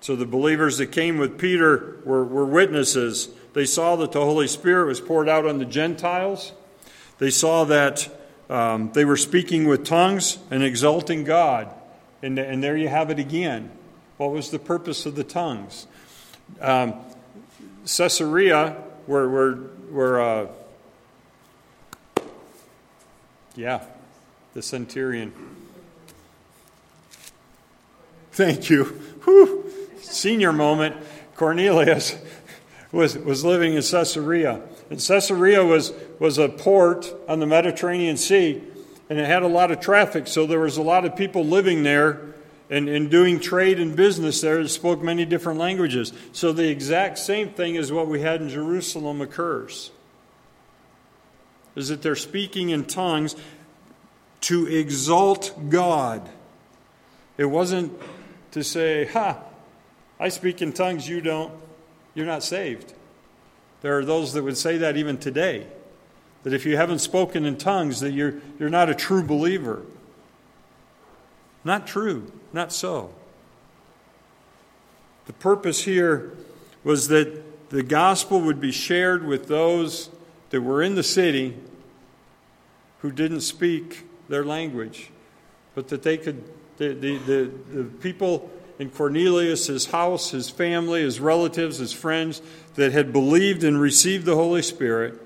So 0.00 0.16
the 0.16 0.26
believers 0.26 0.78
that 0.78 0.86
came 0.86 1.18
with 1.18 1.38
Peter 1.38 1.98
were, 2.04 2.24
were 2.24 2.44
witnesses. 2.44 3.28
They 3.52 3.64
saw 3.64 3.94
that 3.96 4.12
the 4.12 4.24
Holy 4.24 4.48
Spirit 4.48 4.86
was 4.86 5.00
poured 5.00 5.28
out 5.28 5.46
on 5.46 5.58
the 5.58 5.64
Gentiles. 5.64 6.52
They 7.18 7.30
saw 7.30 7.64
that 7.64 8.08
um, 8.52 8.92
they 8.92 9.06
were 9.06 9.16
speaking 9.16 9.66
with 9.66 9.86
tongues 9.86 10.36
and 10.50 10.62
exalting 10.62 11.24
God. 11.24 11.72
And, 12.22 12.38
and 12.38 12.62
there 12.62 12.76
you 12.76 12.88
have 12.88 13.08
it 13.08 13.18
again. 13.18 13.70
What 14.18 14.30
was 14.30 14.50
the 14.50 14.58
purpose 14.58 15.06
of 15.06 15.14
the 15.14 15.24
tongues? 15.24 15.86
Um, 16.60 16.94
Caesarea, 17.86 18.76
where, 19.06 19.26
where, 19.26 19.52
where 19.54 20.20
uh, 20.20 20.46
yeah, 23.56 23.84
the 24.52 24.60
centurion. 24.60 25.32
Thank 28.32 28.68
you. 28.68 28.84
Whew. 29.24 29.64
Senior 30.02 30.52
moment. 30.52 30.96
Cornelius 31.36 32.18
was, 32.92 33.16
was 33.16 33.46
living 33.46 33.72
in 33.72 33.82
Caesarea. 33.82 34.60
And 34.90 35.00
Caesarea 35.00 35.64
was, 35.64 35.90
was 36.22 36.38
a 36.38 36.48
port 36.48 37.12
on 37.26 37.40
the 37.40 37.46
Mediterranean 37.46 38.16
Sea, 38.16 38.62
and 39.10 39.18
it 39.18 39.26
had 39.26 39.42
a 39.42 39.48
lot 39.48 39.72
of 39.72 39.80
traffic, 39.80 40.28
so 40.28 40.46
there 40.46 40.60
was 40.60 40.76
a 40.76 40.82
lot 40.82 41.04
of 41.04 41.16
people 41.16 41.44
living 41.44 41.82
there 41.82 42.20
and, 42.70 42.88
and 42.88 43.10
doing 43.10 43.40
trade 43.40 43.80
and 43.80 43.96
business 43.96 44.40
there 44.40 44.62
that 44.62 44.68
spoke 44.68 45.02
many 45.02 45.24
different 45.24 45.58
languages. 45.58 46.12
So 46.30 46.52
the 46.52 46.68
exact 46.68 47.18
same 47.18 47.48
thing 47.48 47.76
as 47.76 47.90
what 47.90 48.06
we 48.06 48.20
had 48.20 48.40
in 48.40 48.48
Jerusalem 48.48 49.20
occurs. 49.20 49.90
Is 51.74 51.88
that 51.88 52.02
they're 52.02 52.14
speaking 52.14 52.70
in 52.70 52.84
tongues 52.84 53.34
to 54.42 54.68
exalt 54.68 55.52
God. 55.70 56.30
It 57.36 57.46
wasn't 57.46 58.00
to 58.52 58.62
say, 58.62 59.06
Ha, 59.06 59.42
I 60.20 60.28
speak 60.28 60.62
in 60.62 60.72
tongues, 60.72 61.08
you 61.08 61.20
don't. 61.20 61.52
You're 62.14 62.26
not 62.26 62.44
saved. 62.44 62.94
There 63.80 63.98
are 63.98 64.04
those 64.04 64.34
that 64.34 64.44
would 64.44 64.56
say 64.56 64.76
that 64.76 64.96
even 64.96 65.18
today. 65.18 65.66
That 66.42 66.52
if 66.52 66.66
you 66.66 66.76
haven't 66.76 66.98
spoken 66.98 67.44
in 67.44 67.56
tongues, 67.56 68.00
that 68.00 68.12
you're, 68.12 68.34
you're 68.58 68.70
not 68.70 68.88
a 68.88 68.94
true 68.94 69.22
believer. 69.22 69.82
Not 71.64 71.86
true. 71.86 72.32
Not 72.52 72.72
so. 72.72 73.14
The 75.26 75.32
purpose 75.32 75.84
here 75.84 76.36
was 76.82 77.08
that 77.08 77.70
the 77.70 77.82
gospel 77.82 78.40
would 78.40 78.60
be 78.60 78.72
shared 78.72 79.26
with 79.26 79.46
those 79.46 80.10
that 80.50 80.60
were 80.60 80.82
in 80.82 80.94
the 80.94 81.02
city 81.02 81.56
who 82.98 83.10
didn't 83.10 83.40
speak 83.40 84.04
their 84.28 84.44
language, 84.44 85.10
but 85.74 85.88
that 85.88 86.02
they 86.02 86.16
could, 86.16 86.42
the, 86.76 86.88
the, 86.94 87.18
the, 87.18 87.50
the 87.72 87.84
people 87.84 88.50
in 88.78 88.90
Cornelius, 88.90 89.68
his 89.68 89.86
house, 89.86 90.30
his 90.30 90.50
family, 90.50 91.02
his 91.02 91.20
relatives, 91.20 91.78
his 91.78 91.92
friends 91.92 92.42
that 92.74 92.92
had 92.92 93.12
believed 93.12 93.64
and 93.64 93.80
received 93.80 94.26
the 94.26 94.34
Holy 94.34 94.62
Spirit 94.62 95.20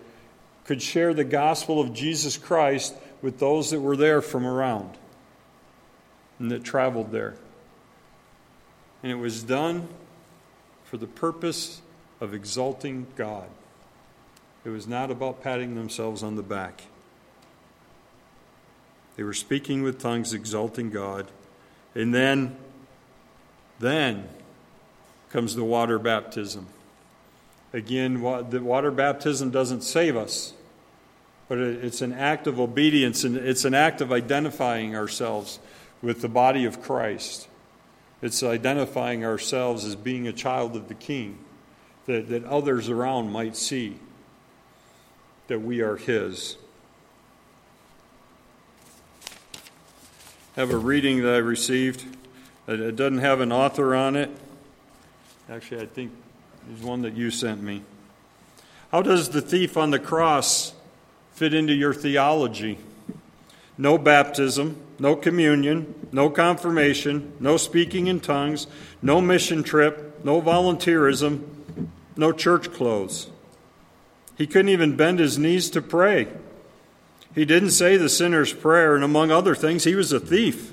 could 0.66 0.82
share 0.82 1.14
the 1.14 1.24
gospel 1.24 1.80
of 1.80 1.94
Jesus 1.94 2.36
Christ 2.36 2.94
with 3.22 3.38
those 3.38 3.70
that 3.70 3.80
were 3.80 3.96
there 3.96 4.20
from 4.20 4.44
around 4.44 4.90
and 6.38 6.50
that 6.50 6.64
traveled 6.64 7.12
there. 7.12 7.36
And 9.02 9.12
it 9.12 9.16
was 9.16 9.42
done 9.42 9.88
for 10.84 10.96
the 10.96 11.06
purpose 11.06 11.80
of 12.20 12.34
exalting 12.34 13.06
God. 13.16 13.48
It 14.64 14.70
was 14.70 14.88
not 14.88 15.10
about 15.10 15.42
patting 15.42 15.76
themselves 15.76 16.22
on 16.24 16.34
the 16.34 16.42
back. 16.42 16.82
They 19.16 19.22
were 19.22 19.34
speaking 19.34 19.82
with 19.82 20.00
tongues, 20.00 20.34
exalting 20.34 20.90
God. 20.90 21.28
And 21.94 22.12
then, 22.12 22.56
then 23.78 24.28
comes 25.30 25.54
the 25.54 25.64
water 25.64 25.98
baptism. 25.98 26.66
Again, 27.76 28.22
the 28.48 28.62
water 28.62 28.90
baptism 28.90 29.50
doesn't 29.50 29.82
save 29.82 30.16
us, 30.16 30.54
but 31.46 31.58
it's 31.58 32.00
an 32.00 32.14
act 32.14 32.46
of 32.46 32.58
obedience 32.58 33.22
and 33.22 33.36
it's 33.36 33.66
an 33.66 33.74
act 33.74 34.00
of 34.00 34.10
identifying 34.10 34.96
ourselves 34.96 35.58
with 36.00 36.22
the 36.22 36.28
body 36.28 36.64
of 36.64 36.80
Christ. 36.80 37.48
It's 38.22 38.42
identifying 38.42 39.26
ourselves 39.26 39.84
as 39.84 39.94
being 39.94 40.26
a 40.26 40.32
child 40.32 40.74
of 40.74 40.88
the 40.88 40.94
King, 40.94 41.38
that, 42.06 42.30
that 42.30 42.44
others 42.44 42.88
around 42.88 43.30
might 43.30 43.54
see 43.54 43.98
that 45.48 45.60
we 45.60 45.82
are 45.82 45.96
His. 45.96 46.56
I 50.56 50.60
have 50.60 50.70
a 50.70 50.78
reading 50.78 51.20
that 51.24 51.34
I 51.34 51.38
received. 51.38 52.06
It 52.66 52.96
doesn't 52.96 53.18
have 53.18 53.40
an 53.40 53.52
author 53.52 53.94
on 53.94 54.16
it. 54.16 54.30
Actually, 55.50 55.82
I 55.82 55.86
think 55.86 56.12
there's 56.66 56.82
one 56.82 57.02
that 57.02 57.14
you 57.14 57.30
sent 57.30 57.62
me. 57.62 57.82
How 58.90 59.02
does 59.02 59.28
the 59.28 59.40
thief 59.40 59.76
on 59.76 59.90
the 59.90 59.98
cross 59.98 60.72
fit 61.32 61.54
into 61.54 61.72
your 61.72 61.94
theology? 61.94 62.78
No 63.78 63.98
baptism, 63.98 64.80
no 64.98 65.14
communion, 65.16 66.08
no 66.12 66.30
confirmation, 66.30 67.32
no 67.40 67.56
speaking 67.56 68.06
in 68.06 68.20
tongues, 68.20 68.66
no 69.02 69.20
mission 69.20 69.62
trip, 69.62 70.24
no 70.24 70.40
volunteerism, 70.40 71.44
no 72.16 72.32
church 72.32 72.72
clothes. 72.72 73.28
He 74.36 74.46
couldn't 74.46 74.70
even 74.70 74.96
bend 74.96 75.18
his 75.18 75.38
knees 75.38 75.70
to 75.70 75.82
pray. 75.82 76.28
He 77.34 77.44
didn't 77.44 77.70
say 77.70 77.96
the 77.96 78.08
sinner's 78.08 78.52
prayer, 78.52 78.94
and 78.94 79.04
among 79.04 79.30
other 79.30 79.54
things, 79.54 79.84
he 79.84 79.94
was 79.94 80.12
a 80.12 80.20
thief. 80.20 80.72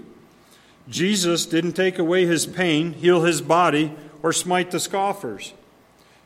Jesus 0.90 1.46
didn't 1.46 1.74
take 1.74 2.00
away 2.00 2.26
his 2.26 2.46
pain, 2.46 2.94
heal 2.94 3.24
his 3.24 3.42
body, 3.42 3.94
or 4.22 4.32
smite 4.32 4.72
the 4.72 4.80
scoffers. 4.80 5.54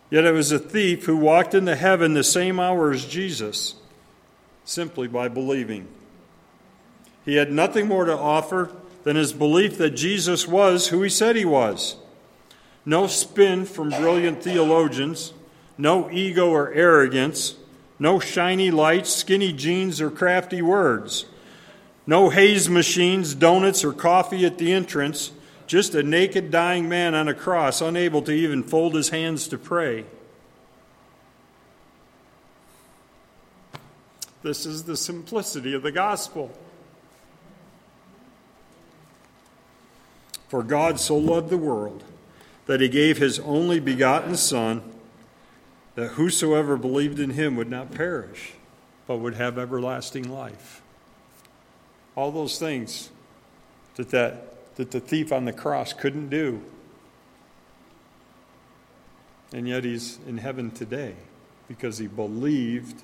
Yet 0.10 0.26
it 0.26 0.32
was 0.32 0.52
a 0.52 0.60
thief 0.60 1.06
who 1.06 1.18
walked 1.18 1.54
into 1.54 1.76
heaven 1.76 2.14
the 2.14 2.24
same 2.24 2.60
hour 2.60 2.92
as 2.92 3.06
Jesus, 3.06 3.76
simply 4.64 5.08
by 5.08 5.28
believing. 5.28 5.88
He 7.26 7.36
had 7.36 7.52
nothing 7.52 7.88
more 7.88 8.06
to 8.06 8.18
offer 8.18 8.72
than 9.04 9.16
his 9.16 9.34
belief 9.34 9.78
that 9.78 9.92
Jesus 9.92 10.48
was 10.48 10.88
who 10.88 11.02
he 11.02 11.10
said 11.10 11.36
he 11.36 11.46
was. 11.46 11.98
No 12.86 13.08
spin 13.08 13.66
from 13.66 13.90
brilliant 13.90 14.42
theologians, 14.42 15.34
no 15.78 16.10
ego 16.10 16.50
or 16.50 16.72
arrogance 16.72 17.56
no 18.00 18.20
shiny 18.20 18.72
lights, 18.72 19.14
skinny 19.14 19.52
jeans, 19.54 20.02
or 20.02 20.12
crafty 20.12 20.62
words. 20.62 21.26
No 22.06 22.30
haze 22.30 22.70
machines, 22.70 23.34
donuts, 23.34 23.84
or 23.84 23.92
coffee 23.92 24.46
at 24.46 24.58
the 24.58 24.72
entrance. 24.72 25.32
Just 25.68 25.94
a 25.96 26.02
naked, 26.02 26.50
dying 26.50 26.88
man 26.88 27.14
on 27.14 27.28
a 27.28 27.34
cross, 27.34 27.82
unable 27.82 28.22
to 28.24 28.32
even 28.32 28.64
fold 28.64 28.96
his 28.96 29.10
hands 29.10 29.48
to 29.50 29.58
pray. 29.58 30.06
This 34.44 34.66
is 34.66 34.84
the 34.84 34.96
simplicity 34.96 35.74
of 35.74 35.84
the 35.84 35.92
gospel. 35.92 36.58
For 40.48 40.64
God 40.64 41.02
so 41.02 41.18
loved 41.18 41.50
the 41.50 41.58
world 41.58 42.06
that 42.66 42.80
he 42.80 42.88
gave 42.88 43.18
his 43.18 43.40
only 43.40 43.82
begotten 43.82 44.38
Son 44.38 44.82
that 45.96 46.12
whosoever 46.12 46.78
believed 46.78 47.20
in 47.20 47.32
him 47.32 47.58
would 47.58 47.70
not 47.70 47.92
perish, 47.92 48.54
but 49.08 49.18
would 49.18 49.34
have 49.34 49.58
everlasting 49.58 50.30
life. 50.30 50.82
All 52.16 52.32
those 52.32 52.58
things 52.58 53.10
that, 53.96 54.12
that, 54.12 54.54
that 54.78 54.92
the 54.92 55.00
thief 55.00 55.34
on 55.34 55.46
the 55.46 55.54
cross 55.54 55.92
couldn't 55.92 56.30
do. 56.30 56.62
And 59.52 59.68
yet 59.68 59.84
he's 59.84 60.20
in 60.28 60.38
heaven 60.38 60.70
today 60.70 61.16
because 61.68 61.98
he 61.98 62.06
believed 62.06 63.02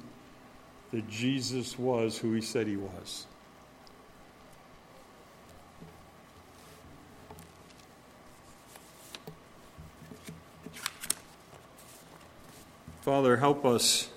that 0.92 1.10
Jesus 1.10 1.78
was 1.78 2.20
who 2.20 2.34
he 2.34 2.42
said 2.42 2.68
he 2.68 2.78
was. 2.78 3.26
Father, 13.02 13.38
help 13.38 13.66
us 13.66 14.10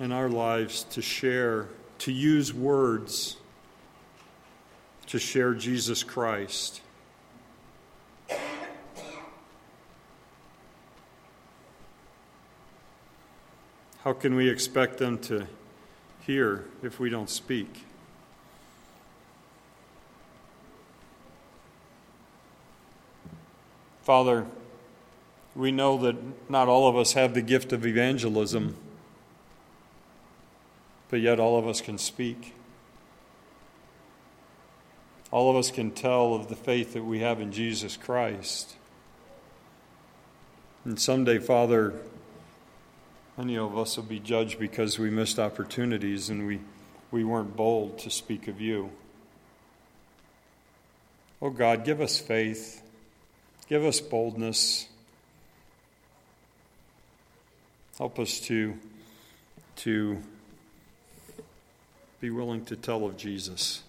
in 0.00 0.10
our 0.10 0.30
lives 0.30 0.84
to 0.84 1.02
share, 1.02 1.68
to 1.98 2.10
use 2.10 2.54
words 2.54 3.36
to 5.10 5.18
share 5.18 5.54
Jesus 5.54 6.04
Christ. 6.04 6.80
How 14.04 14.12
can 14.12 14.36
we 14.36 14.48
expect 14.48 14.98
them 14.98 15.18
to 15.22 15.48
hear 16.20 16.64
if 16.84 17.00
we 17.00 17.10
don't 17.10 17.28
speak? 17.28 17.84
Father, 24.02 24.46
we 25.56 25.72
know 25.72 25.98
that 25.98 26.16
not 26.48 26.68
all 26.68 26.88
of 26.88 26.96
us 26.96 27.14
have 27.14 27.34
the 27.34 27.42
gift 27.42 27.72
of 27.72 27.84
evangelism, 27.84 28.76
but 31.08 31.20
yet 31.20 31.40
all 31.40 31.58
of 31.58 31.66
us 31.66 31.80
can 31.80 31.98
speak. 31.98 32.54
All 35.30 35.50
of 35.50 35.56
us 35.56 35.70
can 35.70 35.92
tell 35.92 36.34
of 36.34 36.48
the 36.48 36.56
faith 36.56 36.94
that 36.94 37.04
we 37.04 37.20
have 37.20 37.40
in 37.40 37.52
Jesus 37.52 37.96
Christ. 37.96 38.74
And 40.84 40.98
someday, 40.98 41.38
Father, 41.38 41.94
many 43.36 43.56
of 43.56 43.78
us 43.78 43.96
will 43.96 44.04
be 44.04 44.18
judged 44.18 44.58
because 44.58 44.98
we 44.98 45.10
missed 45.10 45.38
opportunities 45.38 46.30
and 46.30 46.46
we, 46.46 46.60
we 47.10 47.22
weren't 47.22 47.54
bold 47.54 47.98
to 48.00 48.10
speak 48.10 48.48
of 48.48 48.60
you. 48.60 48.90
Oh 51.40 51.50
God, 51.50 51.84
give 51.84 52.00
us 52.00 52.18
faith, 52.18 52.82
give 53.68 53.84
us 53.84 54.00
boldness. 54.00 54.86
Help 57.98 58.18
us 58.18 58.40
to, 58.40 58.74
to 59.76 60.18
be 62.18 62.30
willing 62.30 62.64
to 62.64 62.74
tell 62.74 63.04
of 63.04 63.16
Jesus. 63.16 63.82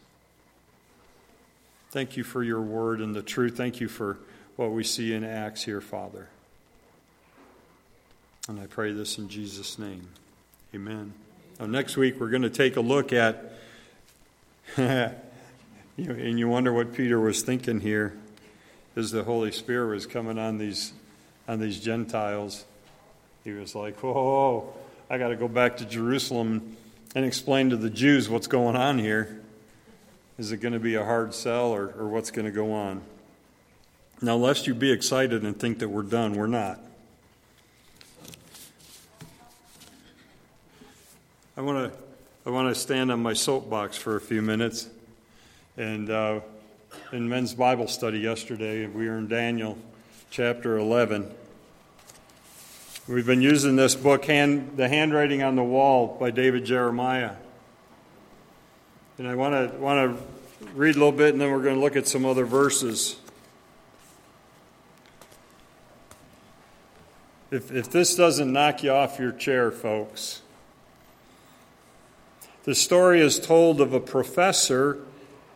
Thank 1.92 2.16
you 2.16 2.24
for 2.24 2.42
your 2.42 2.62
word 2.62 3.02
and 3.02 3.14
the 3.14 3.22
truth. 3.22 3.58
Thank 3.58 3.82
you 3.82 3.90
for 3.90 4.18
what 4.56 4.72
we 4.72 4.82
see 4.82 5.14
in 5.14 5.26
Acts 5.26 5.66
here, 5.66 5.82
Father. 5.82 6.30
And 8.48 8.62
I 8.62 8.66
pray 8.66 8.94
this 8.94 9.18
in 9.18 9.28
Jesus' 9.28 9.78
name. 9.78 10.08
Amen. 10.74 11.12
Now, 11.60 11.66
next 11.66 11.98
week, 11.98 12.18
we're 12.18 12.30
going 12.30 12.44
to 12.44 12.50
take 12.50 12.78
a 12.78 12.82
look 12.82 13.12
at, 13.12 13.56
and 14.78 15.20
you 15.98 16.48
wonder 16.48 16.72
what 16.72 16.94
Peter 16.94 17.20
was 17.20 17.42
thinking 17.42 17.82
here 17.82 18.14
as 18.96 19.12
the 19.12 19.26
Holy 19.26 19.52
Spirit 19.52 19.94
was 19.94 20.06
coming 20.06 20.40
on 20.40 20.60
these, 20.60 20.94
on 21.46 21.60
these 21.60 21.78
Gentiles. 21.78 22.64
He 23.44 23.52
was 23.52 23.76
like, 23.76 24.02
whoa, 24.02 24.74
I 25.10 25.18
got 25.18 25.28
to 25.28 25.36
go 25.36 25.50
back 25.50 25.76
to 25.78 25.86
Jerusalem 25.86 26.78
and 27.16 27.26
explain 27.26 27.70
to 27.72 27.76
the 27.76 27.90
Jews 27.90 28.30
what's 28.30 28.48
going 28.48 28.78
on 28.78 28.98
here. 28.98 29.42
Is 30.42 30.52
it 30.52 30.58
going 30.58 30.74
to 30.74 30.80
be 30.80 30.96
a 30.96 31.06
hard 31.06 31.36
sell 31.36 31.68
or, 31.68 31.94
or 32.00 32.08
what's 32.08 32.32
going 32.32 32.46
to 32.46 32.52
go 32.52 32.74
on? 32.74 33.04
Now, 34.24 34.38
lest 34.38 34.66
you 34.66 34.74
be 34.74 34.92
excited 34.92 35.44
and 35.44 35.56
think 35.56 35.78
that 35.78 35.90
we're 35.90 36.02
done, 36.02 36.34
we're 36.34 36.48
not. 36.48 36.80
I 41.56 41.62
want 41.62 41.94
to 41.94 42.00
I 42.44 42.50
want 42.50 42.74
to 42.74 42.82
stand 42.82 43.12
on 43.12 43.22
my 43.22 43.34
soapbox 43.34 43.98
for 43.98 44.16
a 44.16 44.20
few 44.20 44.42
minutes. 44.42 44.90
And 45.78 46.10
uh, 46.10 46.40
in 47.12 47.30
men's 47.30 47.54
Bible 47.54 47.88
study 47.88 48.18
yesterday, 48.18 48.88
we 48.88 49.08
were 49.08 49.20
in 49.20 49.28
Daniel 49.28 49.78
chapter 50.32 50.80
11. 50.80 51.32
We've 53.08 53.28
been 53.28 53.44
using 53.44 53.76
this 53.76 53.94
book, 53.94 54.26
hand, 54.26 54.72
The 54.76 54.90
Handwriting 54.90 55.44
on 55.44 55.56
the 55.56 55.64
Wall 55.64 56.18
by 56.20 56.32
David 56.32 56.66
Jeremiah. 56.66 57.36
And 59.22 59.30
I 59.30 59.36
want 59.36 59.54
to, 59.54 59.78
want 59.78 60.18
to 60.18 60.68
read 60.74 60.96
a 60.96 60.98
little 60.98 61.12
bit 61.12 61.34
and 61.34 61.40
then 61.40 61.52
we're 61.52 61.62
going 61.62 61.76
to 61.76 61.80
look 61.80 61.96
at 61.96 62.08
some 62.08 62.26
other 62.26 62.44
verses. 62.44 63.18
If, 67.52 67.72
if 67.72 67.92
this 67.92 68.16
doesn't 68.16 68.52
knock 68.52 68.82
you 68.82 68.90
off 68.90 69.20
your 69.20 69.32
chair, 69.32 69.70
folks, 69.70 70.42
the 72.64 72.74
story 72.74 73.22
is 73.22 73.40
told 73.40 73.80
of 73.80 73.94
a 73.94 74.00
professor 74.00 74.98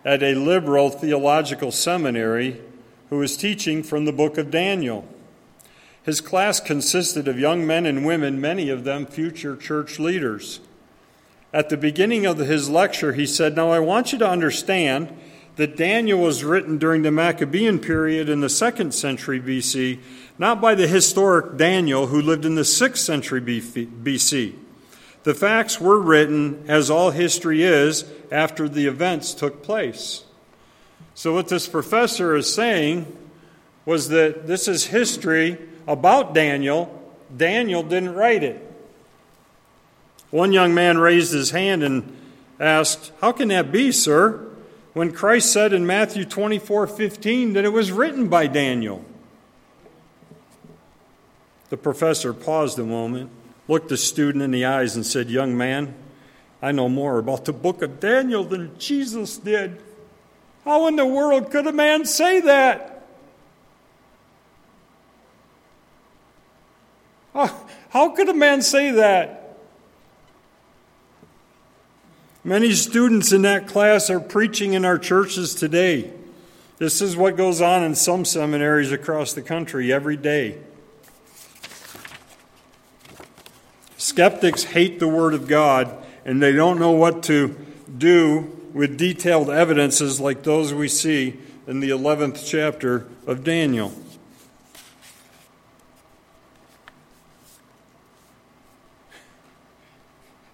at 0.06 0.22
a 0.22 0.36
liberal 0.36 0.92
theological 0.92 1.72
seminary 1.72 2.62
who 3.10 3.18
was 3.18 3.36
teaching 3.36 3.82
from 3.82 4.06
the 4.06 4.14
book 4.14 4.38
of 4.38 4.52
Daniel. 4.52 5.08
His 6.04 6.22
class 6.22 6.60
consisted 6.60 7.28
of 7.28 7.40
young 7.40 7.66
men 7.66 7.88
and 7.88 8.06
women, 8.06 8.40
many 8.40 8.70
of 8.70 8.84
them 8.84 9.08
future 9.08 9.58
church 9.58 9.98
leaders. 9.98 10.60
At 11.56 11.70
the 11.70 11.78
beginning 11.78 12.26
of 12.26 12.38
his 12.38 12.70
lecture, 12.70 13.14
he 13.14 13.26
said, 13.26 13.56
Now 13.56 13.72
I 13.72 13.80
want 13.80 14.12
you 14.12 14.20
to 14.20 14.28
understand 14.28 15.18
that 15.56 15.78
Daniel 15.78 16.20
was 16.20 16.44
written 16.44 16.78
during 16.78 17.04
the 17.04 17.12
Maccabean 17.12 17.80
period 17.80 18.28
in 18.28 18.42
the 18.42 18.50
second 18.50 18.94
century 18.94 19.40
BC, 19.40 20.00
not 20.38 20.60
by 20.60 20.76
the 20.76 20.86
historic 20.86 21.56
Daniel 21.56 22.08
who 22.08 22.22
lived 22.22 22.44
in 22.44 22.56
the 22.56 22.66
sixth 22.66 23.06
century 23.06 23.40
BC. 23.40 24.56
The 25.24 25.34
facts 25.34 25.80
were 25.80 25.98
written, 25.98 26.66
as 26.68 26.90
all 26.90 27.12
history 27.12 27.64
is, 27.64 28.04
after 28.30 28.68
the 28.68 28.88
events 28.88 29.34
took 29.34 29.64
place. 29.64 30.26
So, 31.14 31.34
what 31.34 31.48
this 31.48 31.70
professor 31.70 32.36
is 32.36 32.54
saying 32.54 33.18
was 33.86 34.10
that 34.10 34.46
this 34.46 34.68
is 34.68 34.88
history 34.88 35.58
about 35.88 36.34
Daniel. 36.34 37.02
Daniel 37.34 37.82
didn't 37.82 38.14
write 38.14 38.44
it. 38.44 38.75
One 40.36 40.52
young 40.52 40.74
man 40.74 40.98
raised 40.98 41.32
his 41.32 41.52
hand 41.52 41.82
and 41.82 42.14
asked, 42.60 43.14
How 43.22 43.32
can 43.32 43.48
that 43.48 43.72
be, 43.72 43.94
sir? 43.94 44.46
When 44.92 45.14
Christ 45.14 45.54
said 45.54 45.72
in 45.72 45.88
Matthew 45.88 46.26
24 46.26 46.88
15 46.88 47.54
that 47.54 47.64
it 47.64 47.72
was 47.72 47.90
written 47.90 48.28
by 48.28 48.48
Daniel. 48.48 49.06
The 51.70 51.78
professor 51.78 52.34
paused 52.34 52.78
a 52.78 52.84
moment, 52.84 53.30
looked 53.70 53.88
the 53.88 53.96
student 53.96 54.44
in 54.44 54.52
the 54.52 54.66
eyes, 54.66 54.98
and 54.98 55.06
said, 55.06 55.30
Young 55.30 55.56
man, 55.56 55.96
I 56.62 56.74
know 56.74 56.90
more 56.90 57.18
about 57.18 57.46
the 57.46 57.54
book 57.54 57.82
of 57.82 58.02
Daniel 58.02 58.44
than 58.44 58.78
Jesus 58.78 59.38
did. 59.38 59.82
How 60.66 60.88
in 60.88 60.98
the 60.98 61.06
world 61.06 61.50
could 61.50 61.66
a 61.66 61.72
man 61.72 62.04
say 62.04 62.42
that? 62.42 63.08
How 67.34 68.10
could 68.10 68.28
a 68.28 68.34
man 68.34 68.62
say 68.62 68.92
that? 68.92 69.45
Many 72.46 72.74
students 72.74 73.32
in 73.32 73.42
that 73.42 73.68
class 73.68 74.12
are 74.12 74.20
preaching 74.20 74.74
in 74.74 74.86
our 74.86 75.00
churches 75.00 75.56
today. 75.56 76.14
This 76.78 77.02
is 77.02 77.18
what 77.18 77.38
goes 77.38 77.60
on 77.60 77.84
in 77.84 77.96
some 77.96 78.24
seminaries 78.24 78.92
across 78.92 79.34
the 79.34 79.42
country 79.42 79.92
every 79.92 80.16
day. 80.16 80.60
Skeptics 83.98 84.66
hate 84.66 85.00
the 85.00 85.08
Word 85.08 85.34
of 85.34 85.48
God 85.48 85.92
and 86.24 86.40
they 86.40 86.52
don't 86.52 86.78
know 86.78 86.92
what 86.92 87.24
to 87.24 87.56
do 87.98 88.56
with 88.74 88.96
detailed 88.96 89.50
evidences 89.50 90.20
like 90.20 90.44
those 90.44 90.72
we 90.72 90.88
see 90.88 91.40
in 91.66 91.80
the 91.80 91.90
11th 91.90 92.48
chapter 92.48 93.08
of 93.26 93.44
Daniel. 93.44 93.92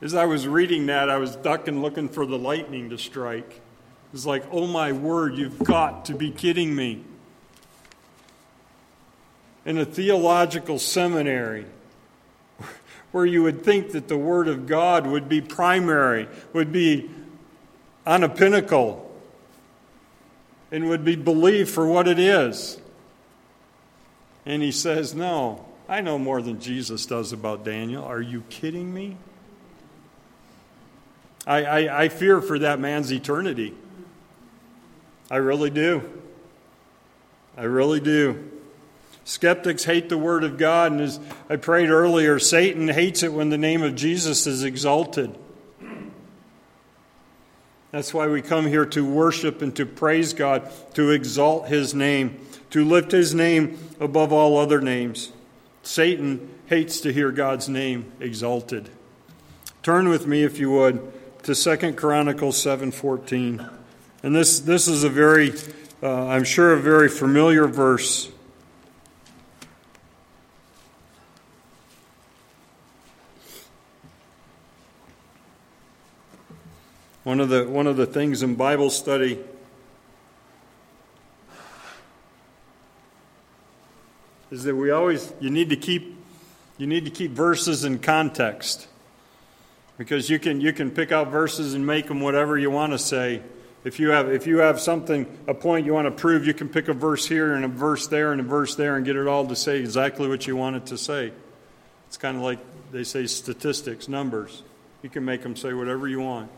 As 0.02 0.16
I 0.16 0.26
was 0.26 0.48
reading 0.48 0.88
that, 0.88 1.10
I 1.10 1.18
was 1.18 1.36
ducking 1.36 1.82
looking 1.82 2.10
for 2.10 2.26
the 2.26 2.38
lightning 2.38 2.90
to 2.90 2.98
strike. 2.98 3.62
It's 4.14 4.26
like, 4.26 4.44
oh 4.52 4.66
my 4.66 4.92
word, 4.92 5.38
you've 5.38 5.60
got 5.60 6.06
to 6.06 6.16
be 6.16 6.32
kidding 6.32 6.76
me. 6.76 7.04
In 9.64 9.78
a 9.78 9.86
theological 9.86 10.80
seminary, 10.80 11.68
where 13.12 13.28
you 13.28 13.44
would 13.44 13.64
think 13.64 13.92
that 13.92 14.08
the 14.08 14.18
Word 14.18 14.48
of 14.48 14.66
God 14.66 15.06
would 15.06 15.30
be 15.30 15.40
primary, 15.40 16.28
would 16.52 16.72
be 16.72 17.12
on 18.08 18.24
a 18.24 18.30
pinnacle, 18.30 19.08
and 20.72 20.90
would 20.90 21.06
be 21.06 21.16
believed 21.16 21.70
for 21.70 21.86
what 21.86 22.08
it 22.08 22.18
is. 22.18 22.80
And 24.48 24.64
he 24.64 24.72
says, 24.72 25.14
No, 25.14 25.64
I 25.88 26.02
know 26.02 26.18
more 26.18 26.42
than 26.42 26.60
Jesus 26.60 27.06
does 27.06 27.32
about 27.32 27.64
Daniel. 27.64 28.04
Are 28.04 28.22
you 28.22 28.42
kidding 28.50 28.92
me? 28.92 29.18
I, 31.46 31.64
I, 31.64 32.04
I 32.04 32.10
fear 32.10 32.42
for 32.42 32.60
that 32.60 32.80
man's 32.80 33.12
eternity. 33.12 33.74
I 35.30 35.38
really 35.38 35.70
do. 35.70 36.04
I 37.58 37.64
really 37.64 38.00
do. 38.00 38.52
Skeptics 39.24 39.84
hate 39.84 40.10
the 40.10 40.18
Word 40.18 40.44
of 40.44 40.58
God, 40.58 40.92
and 40.92 41.02
as 41.02 41.20
I 41.50 41.56
prayed 41.56 41.90
earlier, 41.90 42.40
Satan 42.40 42.88
hates 42.88 43.24
it 43.24 43.34
when 43.34 43.50
the 43.50 43.58
name 43.58 43.84
of 43.84 43.96
Jesus 43.96 44.48
is 44.48 44.64
exalted. 44.64 45.38
That's 47.92 48.14
why 48.14 48.28
we 48.28 48.42
come 48.42 48.68
here 48.68 48.86
to 48.88 49.06
worship 49.06 49.62
and 49.62 49.76
to 49.76 49.86
praise 49.86 50.34
God, 50.34 50.72
to 50.94 51.12
exalt 51.12 51.68
His 51.68 51.94
name, 51.94 52.40
to 52.72 52.86
lift 52.86 53.12
His 53.12 53.36
name 53.36 53.78
above 54.00 54.32
all 54.32 54.58
other 54.58 54.82
names. 54.82 55.32
Satan 55.84 56.50
hates 56.68 57.02
to 57.02 57.12
hear 57.12 57.32
God's 57.32 57.68
name 57.68 58.12
exalted. 58.20 58.90
Turn 59.84 60.10
with 60.10 60.26
me, 60.26 60.44
if 60.44 60.58
you 60.58 60.72
would, 60.72 61.12
to 61.44 61.56
Second 61.56 61.98
Chronicles 61.98 62.62
7:14. 62.64 63.68
And 64.24 64.36
this, 64.36 64.60
this 64.60 64.88
is 64.88 65.04
a 65.04 65.10
very, 65.10 65.54
uh, 66.04 66.28
I'm 66.28 66.44
sure, 66.44 66.74
a 66.74 66.80
very 66.80 67.10
familiar 67.10 67.68
verse. 67.68 68.30
One 77.24 77.40
of 77.40 77.50
the, 77.50 77.68
one 77.68 77.88
of 77.88 77.98
the 77.98 78.06
things 78.06 78.44
in 78.44 78.56
Bible 78.56 78.90
study 78.90 79.40
is 84.52 84.64
that 84.64 84.76
we 84.76 84.92
always 84.92 85.32
you 85.40 85.50
need 85.50 85.70
to 85.70 85.78
keep 85.78 86.18
you 86.78 86.86
need 86.86 87.06
to 87.06 87.12
keep 87.12 87.32
verses 87.32 87.86
in 87.86 88.00
context 88.00 88.88
because 90.02 90.32
you 90.32 90.40
can 90.40 90.60
you 90.60 90.74
can 90.74 90.90
pick 90.90 91.12
out 91.12 91.28
verses 91.28 91.76
and 91.76 91.86
make 91.86 92.08
them 92.08 92.22
whatever 92.22 92.58
you 92.58 92.72
want 92.72 92.92
to 92.92 92.98
say. 92.98 93.40
If 93.84 94.00
you 94.00 94.10
have 94.10 94.32
if 94.32 94.48
you 94.48 94.58
have 94.58 94.80
something 94.80 95.28
a 95.48 95.54
point 95.54 95.86
you 95.86 95.94
want 95.94 96.08
to 96.08 96.12
prove 96.12 96.48
you 96.48 96.56
can 96.56 96.70
pick 96.70 96.88
a 96.88 96.94
verse 96.94 97.28
here 97.28 97.54
and 97.54 97.64
a 97.64 97.68
verse 97.68 98.08
there 98.08 98.32
and 98.32 98.42
a 98.42 98.44
verse 98.44 98.74
there 98.74 98.96
and 98.96 99.06
get 99.06 99.16
it 99.16 99.28
all 99.28 99.46
to 99.46 99.56
say 99.56 99.78
exactly 99.78 100.28
what 100.28 100.48
you 100.48 100.56
want 100.56 100.76
it 100.76 100.88
to 100.88 100.98
say. 100.98 101.32
It's 102.08 102.18
kind 102.18 102.36
of 102.36 102.42
like 102.42 102.58
they 102.92 103.04
say 103.04 103.28
statistics 103.28 104.08
numbers. 104.08 104.64
You 105.04 105.12
can 105.12 105.24
make 105.24 105.44
them 105.44 105.56
say 105.56 105.72
whatever 105.72 106.08
you 106.08 106.22
want. 106.22 106.50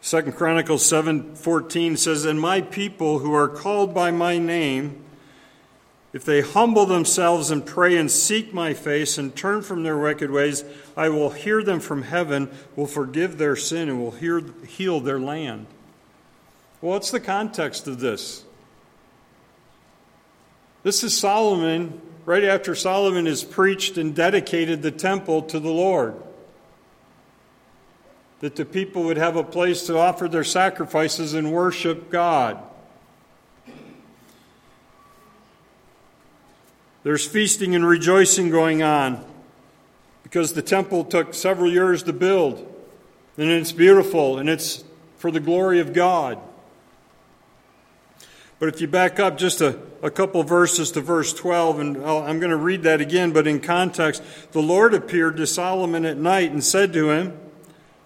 Second 0.00 0.32
Chronicles 0.32 0.82
7:14 0.82 1.98
says, 1.98 2.24
"And 2.24 2.40
my 2.40 2.62
people 2.62 3.18
who 3.18 3.34
are 3.34 3.48
called 3.48 3.92
by 3.92 4.10
my 4.10 4.38
name, 4.38 5.04
if 6.16 6.24
they 6.24 6.40
humble 6.40 6.86
themselves 6.86 7.50
and 7.50 7.66
pray 7.66 7.94
and 7.94 8.10
seek 8.10 8.54
my 8.54 8.72
face 8.72 9.18
and 9.18 9.36
turn 9.36 9.60
from 9.60 9.82
their 9.82 9.98
wicked 9.98 10.30
ways, 10.30 10.64
I 10.96 11.10
will 11.10 11.28
hear 11.28 11.62
them 11.62 11.78
from 11.78 12.04
heaven, 12.04 12.50
will 12.74 12.86
forgive 12.86 13.36
their 13.36 13.54
sin, 13.54 13.90
and 13.90 14.00
will 14.00 14.12
hear, 14.12 14.42
heal 14.66 14.98
their 15.00 15.20
land." 15.20 15.66
Well, 16.80 16.92
what's 16.92 17.10
the 17.10 17.20
context 17.20 17.86
of 17.86 18.00
this? 18.00 18.44
This 20.84 21.04
is 21.04 21.14
Solomon, 21.14 22.00
right 22.24 22.44
after 22.44 22.74
Solomon 22.74 23.26
has 23.26 23.44
preached 23.44 23.98
and 23.98 24.14
dedicated 24.14 24.80
the 24.80 24.90
temple 24.90 25.42
to 25.42 25.60
the 25.60 25.68
Lord 25.68 26.14
that 28.40 28.56
the 28.56 28.64
people 28.64 29.02
would 29.02 29.18
have 29.18 29.36
a 29.36 29.44
place 29.44 29.84
to 29.88 29.98
offer 29.98 30.28
their 30.28 30.44
sacrifices 30.44 31.34
and 31.34 31.52
worship 31.52 32.10
God. 32.10 32.56
There's 37.06 37.24
feasting 37.24 37.76
and 37.76 37.86
rejoicing 37.86 38.50
going 38.50 38.82
on 38.82 39.24
because 40.24 40.54
the 40.54 40.60
temple 40.60 41.04
took 41.04 41.34
several 41.34 41.70
years 41.70 42.02
to 42.02 42.12
build. 42.12 42.66
And 43.38 43.48
it's 43.48 43.70
beautiful 43.70 44.38
and 44.38 44.48
it's 44.48 44.82
for 45.16 45.30
the 45.30 45.38
glory 45.38 45.78
of 45.78 45.92
God. 45.92 46.40
But 48.58 48.70
if 48.70 48.80
you 48.80 48.88
back 48.88 49.20
up 49.20 49.38
just 49.38 49.60
a, 49.60 49.78
a 50.02 50.10
couple 50.10 50.42
verses 50.42 50.90
to 50.90 51.00
verse 51.00 51.32
12, 51.32 51.78
and 51.78 51.96
i 51.98 52.26
I'm 52.26 52.40
going 52.40 52.50
to 52.50 52.56
read 52.56 52.82
that 52.82 53.00
again, 53.00 53.30
but 53.30 53.46
in 53.46 53.60
context, 53.60 54.20
the 54.50 54.60
Lord 54.60 54.92
appeared 54.92 55.36
to 55.36 55.46
Solomon 55.46 56.04
at 56.04 56.16
night 56.16 56.50
and 56.50 56.64
said 56.64 56.92
to 56.94 57.10
him, 57.10 57.38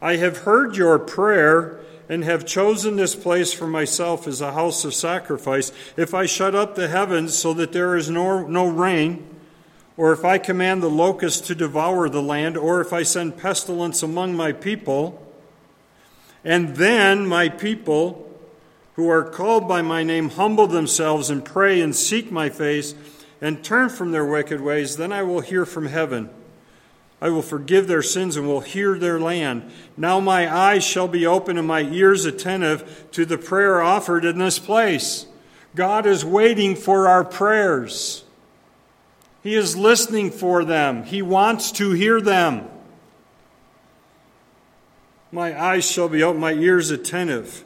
I 0.02 0.16
have 0.16 0.40
heard 0.40 0.76
your 0.76 0.98
prayer 0.98 1.80
and 2.10 2.24
have 2.24 2.44
chosen 2.44 2.96
this 2.96 3.14
place 3.14 3.52
for 3.52 3.68
myself 3.68 4.26
as 4.26 4.40
a 4.40 4.52
house 4.52 4.84
of 4.84 4.92
sacrifice. 4.92 5.70
If 5.96 6.12
I 6.12 6.26
shut 6.26 6.56
up 6.56 6.74
the 6.74 6.88
heavens 6.88 7.38
so 7.38 7.54
that 7.54 7.70
there 7.70 7.94
is 7.94 8.10
no, 8.10 8.44
no 8.48 8.66
rain, 8.66 9.24
or 9.96 10.12
if 10.12 10.24
I 10.24 10.36
command 10.38 10.82
the 10.82 10.90
locusts 10.90 11.46
to 11.46 11.54
devour 11.54 12.08
the 12.08 12.20
land, 12.20 12.56
or 12.56 12.80
if 12.80 12.92
I 12.92 13.04
send 13.04 13.38
pestilence 13.38 14.02
among 14.02 14.34
my 14.34 14.50
people, 14.50 15.24
and 16.44 16.74
then 16.74 17.28
my 17.28 17.48
people 17.48 18.28
who 18.94 19.08
are 19.08 19.22
called 19.22 19.68
by 19.68 19.80
my 19.80 20.02
name 20.02 20.30
humble 20.30 20.66
themselves 20.66 21.30
and 21.30 21.44
pray 21.44 21.80
and 21.80 21.94
seek 21.94 22.32
my 22.32 22.48
face 22.48 22.92
and 23.40 23.62
turn 23.62 23.88
from 23.88 24.10
their 24.10 24.26
wicked 24.26 24.60
ways, 24.60 24.96
then 24.96 25.12
I 25.12 25.22
will 25.22 25.42
hear 25.42 25.64
from 25.64 25.86
heaven 25.86 26.28
I 27.20 27.28
will 27.28 27.42
forgive 27.42 27.86
their 27.86 28.02
sins 28.02 28.36
and 28.36 28.46
will 28.46 28.60
hear 28.60 28.98
their 28.98 29.20
land. 29.20 29.70
Now 29.96 30.20
my 30.20 30.52
eyes 30.52 30.84
shall 30.84 31.08
be 31.08 31.26
open 31.26 31.58
and 31.58 31.68
my 31.68 31.82
ears 31.82 32.24
attentive 32.24 33.08
to 33.12 33.26
the 33.26 33.36
prayer 33.36 33.82
offered 33.82 34.24
in 34.24 34.38
this 34.38 34.58
place. 34.58 35.26
God 35.74 36.06
is 36.06 36.24
waiting 36.24 36.74
for 36.74 37.06
our 37.08 37.24
prayers. 37.24 38.24
He 39.42 39.54
is 39.54 39.76
listening 39.76 40.30
for 40.30 40.64
them. 40.64 41.04
He 41.04 41.22
wants 41.22 41.72
to 41.72 41.92
hear 41.92 42.20
them. 42.20 42.68
My 45.32 45.58
eyes 45.60 45.88
shall 45.88 46.08
be 46.08 46.22
open, 46.22 46.40
my 46.40 46.52
ears 46.52 46.90
attentive 46.90 47.64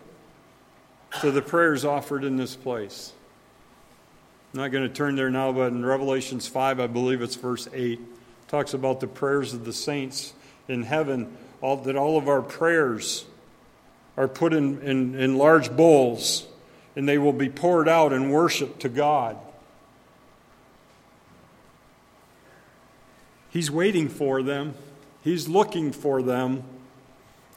to 1.21 1.31
the 1.31 1.41
prayers 1.41 1.85
offered 1.85 2.25
in 2.25 2.37
this 2.37 2.57
place. 2.57 3.13
I'm 4.53 4.61
not 4.61 4.71
going 4.71 4.87
to 4.87 4.95
turn 4.95 5.17
there 5.17 5.31
now, 5.31 5.51
but 5.51 5.73
in 5.73 5.85
Revelations 5.85 6.47
5, 6.47 6.79
I 6.79 6.87
believe 6.87 7.23
it's 7.23 7.37
verse 7.37 7.67
8, 7.73 7.99
talks 8.49 8.75
about 8.75 9.01
the 9.01 9.07
prayers 9.07 9.55
of 9.55 9.65
the 9.65 9.73
saints 9.73 10.35
in 10.69 10.83
heaven, 10.83 11.37
all, 11.61 11.77
that 11.79 11.97
all 11.97 12.19
of 12.19 12.29
our 12.29 12.43
prayers 12.43 13.25
are 14.17 14.29
put 14.29 14.53
in, 14.53 14.81
in, 14.83 15.15
in 15.15 15.37
large 15.37 15.75
bowls 15.75 16.47
and 16.97 17.09
they 17.09 17.19
will 17.19 17.33
be 17.33 17.49
poured 17.49 17.89
out 17.89 18.13
in 18.13 18.31
worship 18.31 18.79
to 18.81 18.89
God. 18.89 19.37
He's 23.51 23.71
waiting 23.71 24.09
for 24.09 24.43
them, 24.43 24.75
He's 25.23 25.49
looking 25.49 25.93
for 25.93 26.23
them. 26.23 26.65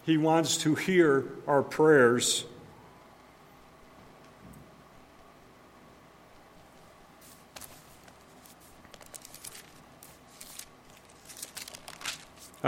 He 0.05 0.15
wants 0.15 0.57
to 0.59 0.73
hear 0.73 1.25
our 1.47 1.61
prayers. 1.61 2.45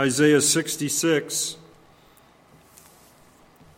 Isaiah 0.00 0.40
66. 0.40 1.58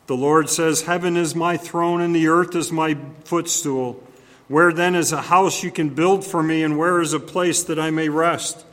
The 0.06 0.16
Lord 0.16 0.48
says, 0.48 0.82
Heaven 0.82 1.16
is 1.16 1.35
my 1.35 1.56
throne 1.56 2.00
and 2.00 2.14
the 2.14 2.28
earth 2.28 2.54
is 2.54 2.70
my 2.70 2.96
footstool. 3.24 4.00
Where 4.46 4.72
then 4.72 4.94
is 4.94 5.11
a 5.11 5.22
house 5.22 5.64
you 5.64 5.72
can 5.72 5.88
build 5.88 6.24
for 6.24 6.40
me, 6.40 6.62
and 6.62 6.78
where 6.78 7.00
is 7.00 7.12
a 7.12 7.18
place 7.18 7.64
that 7.64 7.80
I 7.80 7.90
may 7.90 8.08
rest? 8.08 8.64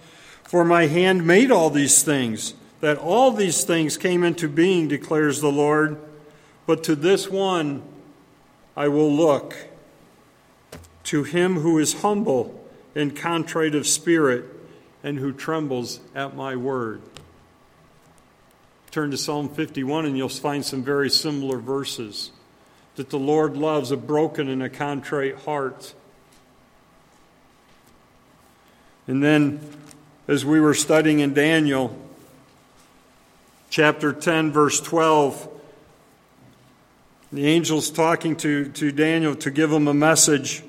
For 0.44 0.64
my 0.64 0.86
hand 0.86 1.26
made 1.26 1.50
all 1.50 1.72
these 1.72 2.04
things, 2.04 2.54
that 2.82 3.00
all 3.00 3.32
these 3.32 3.64
things 3.64 3.98
came 3.98 4.24
into 4.24 4.48
being, 4.48 4.88
declares 4.88 5.42
the 5.42 5.52
Lord. 5.52 5.98
But 6.68 6.84
to 6.84 6.96
this 6.96 7.32
one 7.32 7.82
I 8.78 8.90
will 8.90 9.12
look, 9.12 9.56
to 11.06 11.24
him 11.24 11.56
who 11.56 11.80
is 11.80 12.04
humble 12.04 12.64
and 12.94 13.16
contrite 13.16 13.74
of 13.74 13.88
spirit, 13.88 14.46
and 15.02 15.18
who 15.18 15.34
trembles 15.34 16.00
at 16.14 16.36
my 16.36 16.56
word. 16.56 17.02
Turn 18.92 19.12
to 19.12 19.18
Psalm 19.18 19.50
51 19.50 20.08
and 20.08 20.18
you'll 20.18 20.30
find 20.30 20.66
some 20.66 20.84
very 20.84 21.10
similar 21.10 21.60
verses. 21.60 22.32
That 22.96 23.12
the 23.12 23.20
Lord 23.20 23.56
loves 23.56 23.92
a 23.92 23.98
broken 23.98 24.50
and 24.50 24.64
a 24.64 24.70
contrite 24.70 25.36
heart. 25.36 25.94
And 29.08 29.24
then, 29.24 29.60
as 30.28 30.44
we 30.44 30.60
were 30.60 30.74
studying 30.74 31.20
in 31.20 31.34
Daniel, 31.34 31.96
chapter 33.70 34.12
10, 34.12 34.52
verse 34.52 34.80
12, 34.82 35.48
the 37.32 37.48
angel's 37.48 37.92
talking 37.92 38.36
to, 38.38 38.70
to 38.70 38.92
Daniel 38.92 39.36
to 39.36 39.52
give 39.52 39.72
him 39.72 39.88
a 39.88 39.94
message. 39.94 40.64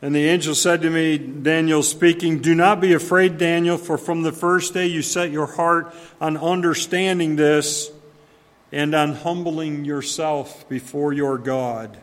And 0.00 0.14
the 0.14 0.28
angel 0.28 0.54
said 0.54 0.82
to 0.82 0.90
me, 0.90 1.18
Daniel 1.18 1.82
speaking, 1.82 2.38
Do 2.38 2.54
not 2.54 2.80
be 2.80 2.92
afraid, 2.92 3.36
Daniel, 3.36 3.76
for 3.76 3.98
from 3.98 4.22
the 4.22 4.30
first 4.30 4.72
day 4.72 4.86
you 4.86 5.02
set 5.02 5.32
your 5.32 5.46
heart 5.46 5.92
on 6.20 6.36
understanding 6.36 7.34
this 7.34 7.90
and 8.70 8.94
on 8.94 9.14
humbling 9.14 9.84
yourself 9.84 10.68
before 10.68 11.12
your 11.12 11.36
God. 11.36 11.98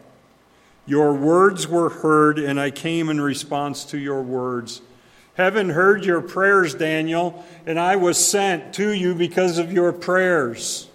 Your 0.85 1.13
words 1.13 1.67
were 1.67 1.89
heard, 1.89 2.37
and 2.37 2.59
I 2.59 2.69
came 2.69 3.09
in 3.09 3.21
response 3.21 3.85
to 3.85 3.97
your 3.97 4.21
words. 4.21 4.81
Heaven 5.35 5.69
heard 5.69 6.05
your 6.05 6.21
prayers, 6.21 6.75
Daniel, 6.75 7.45
and 7.65 7.79
I 7.79 7.95
was 7.95 8.17
sent 8.17 8.73
to 8.75 8.89
you 8.89 9.15
because 9.15 9.57
of 9.57 9.71
your 9.71 9.93
prayers. 9.93 10.89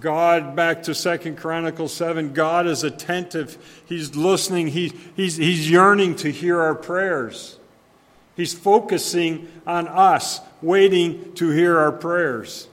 God, 0.00 0.56
back 0.56 0.84
to 0.84 0.94
Second 0.94 1.36
Chronicles 1.36 1.92
7, 1.92 2.32
God 2.32 2.66
is 2.66 2.82
attentive. 2.82 3.82
He's 3.86 4.16
listening. 4.16 4.68
He, 4.68 4.92
he's, 5.14 5.36
he's 5.36 5.70
yearning 5.70 6.16
to 6.16 6.30
hear 6.30 6.60
our 6.60 6.74
prayers. 6.74 7.58
He's 8.36 8.52
focusing 8.52 9.48
on 9.66 9.86
us, 9.86 10.40
waiting 10.60 11.34
to 11.34 11.50
hear 11.50 11.78
our 11.78 11.92
prayers. 11.92 12.66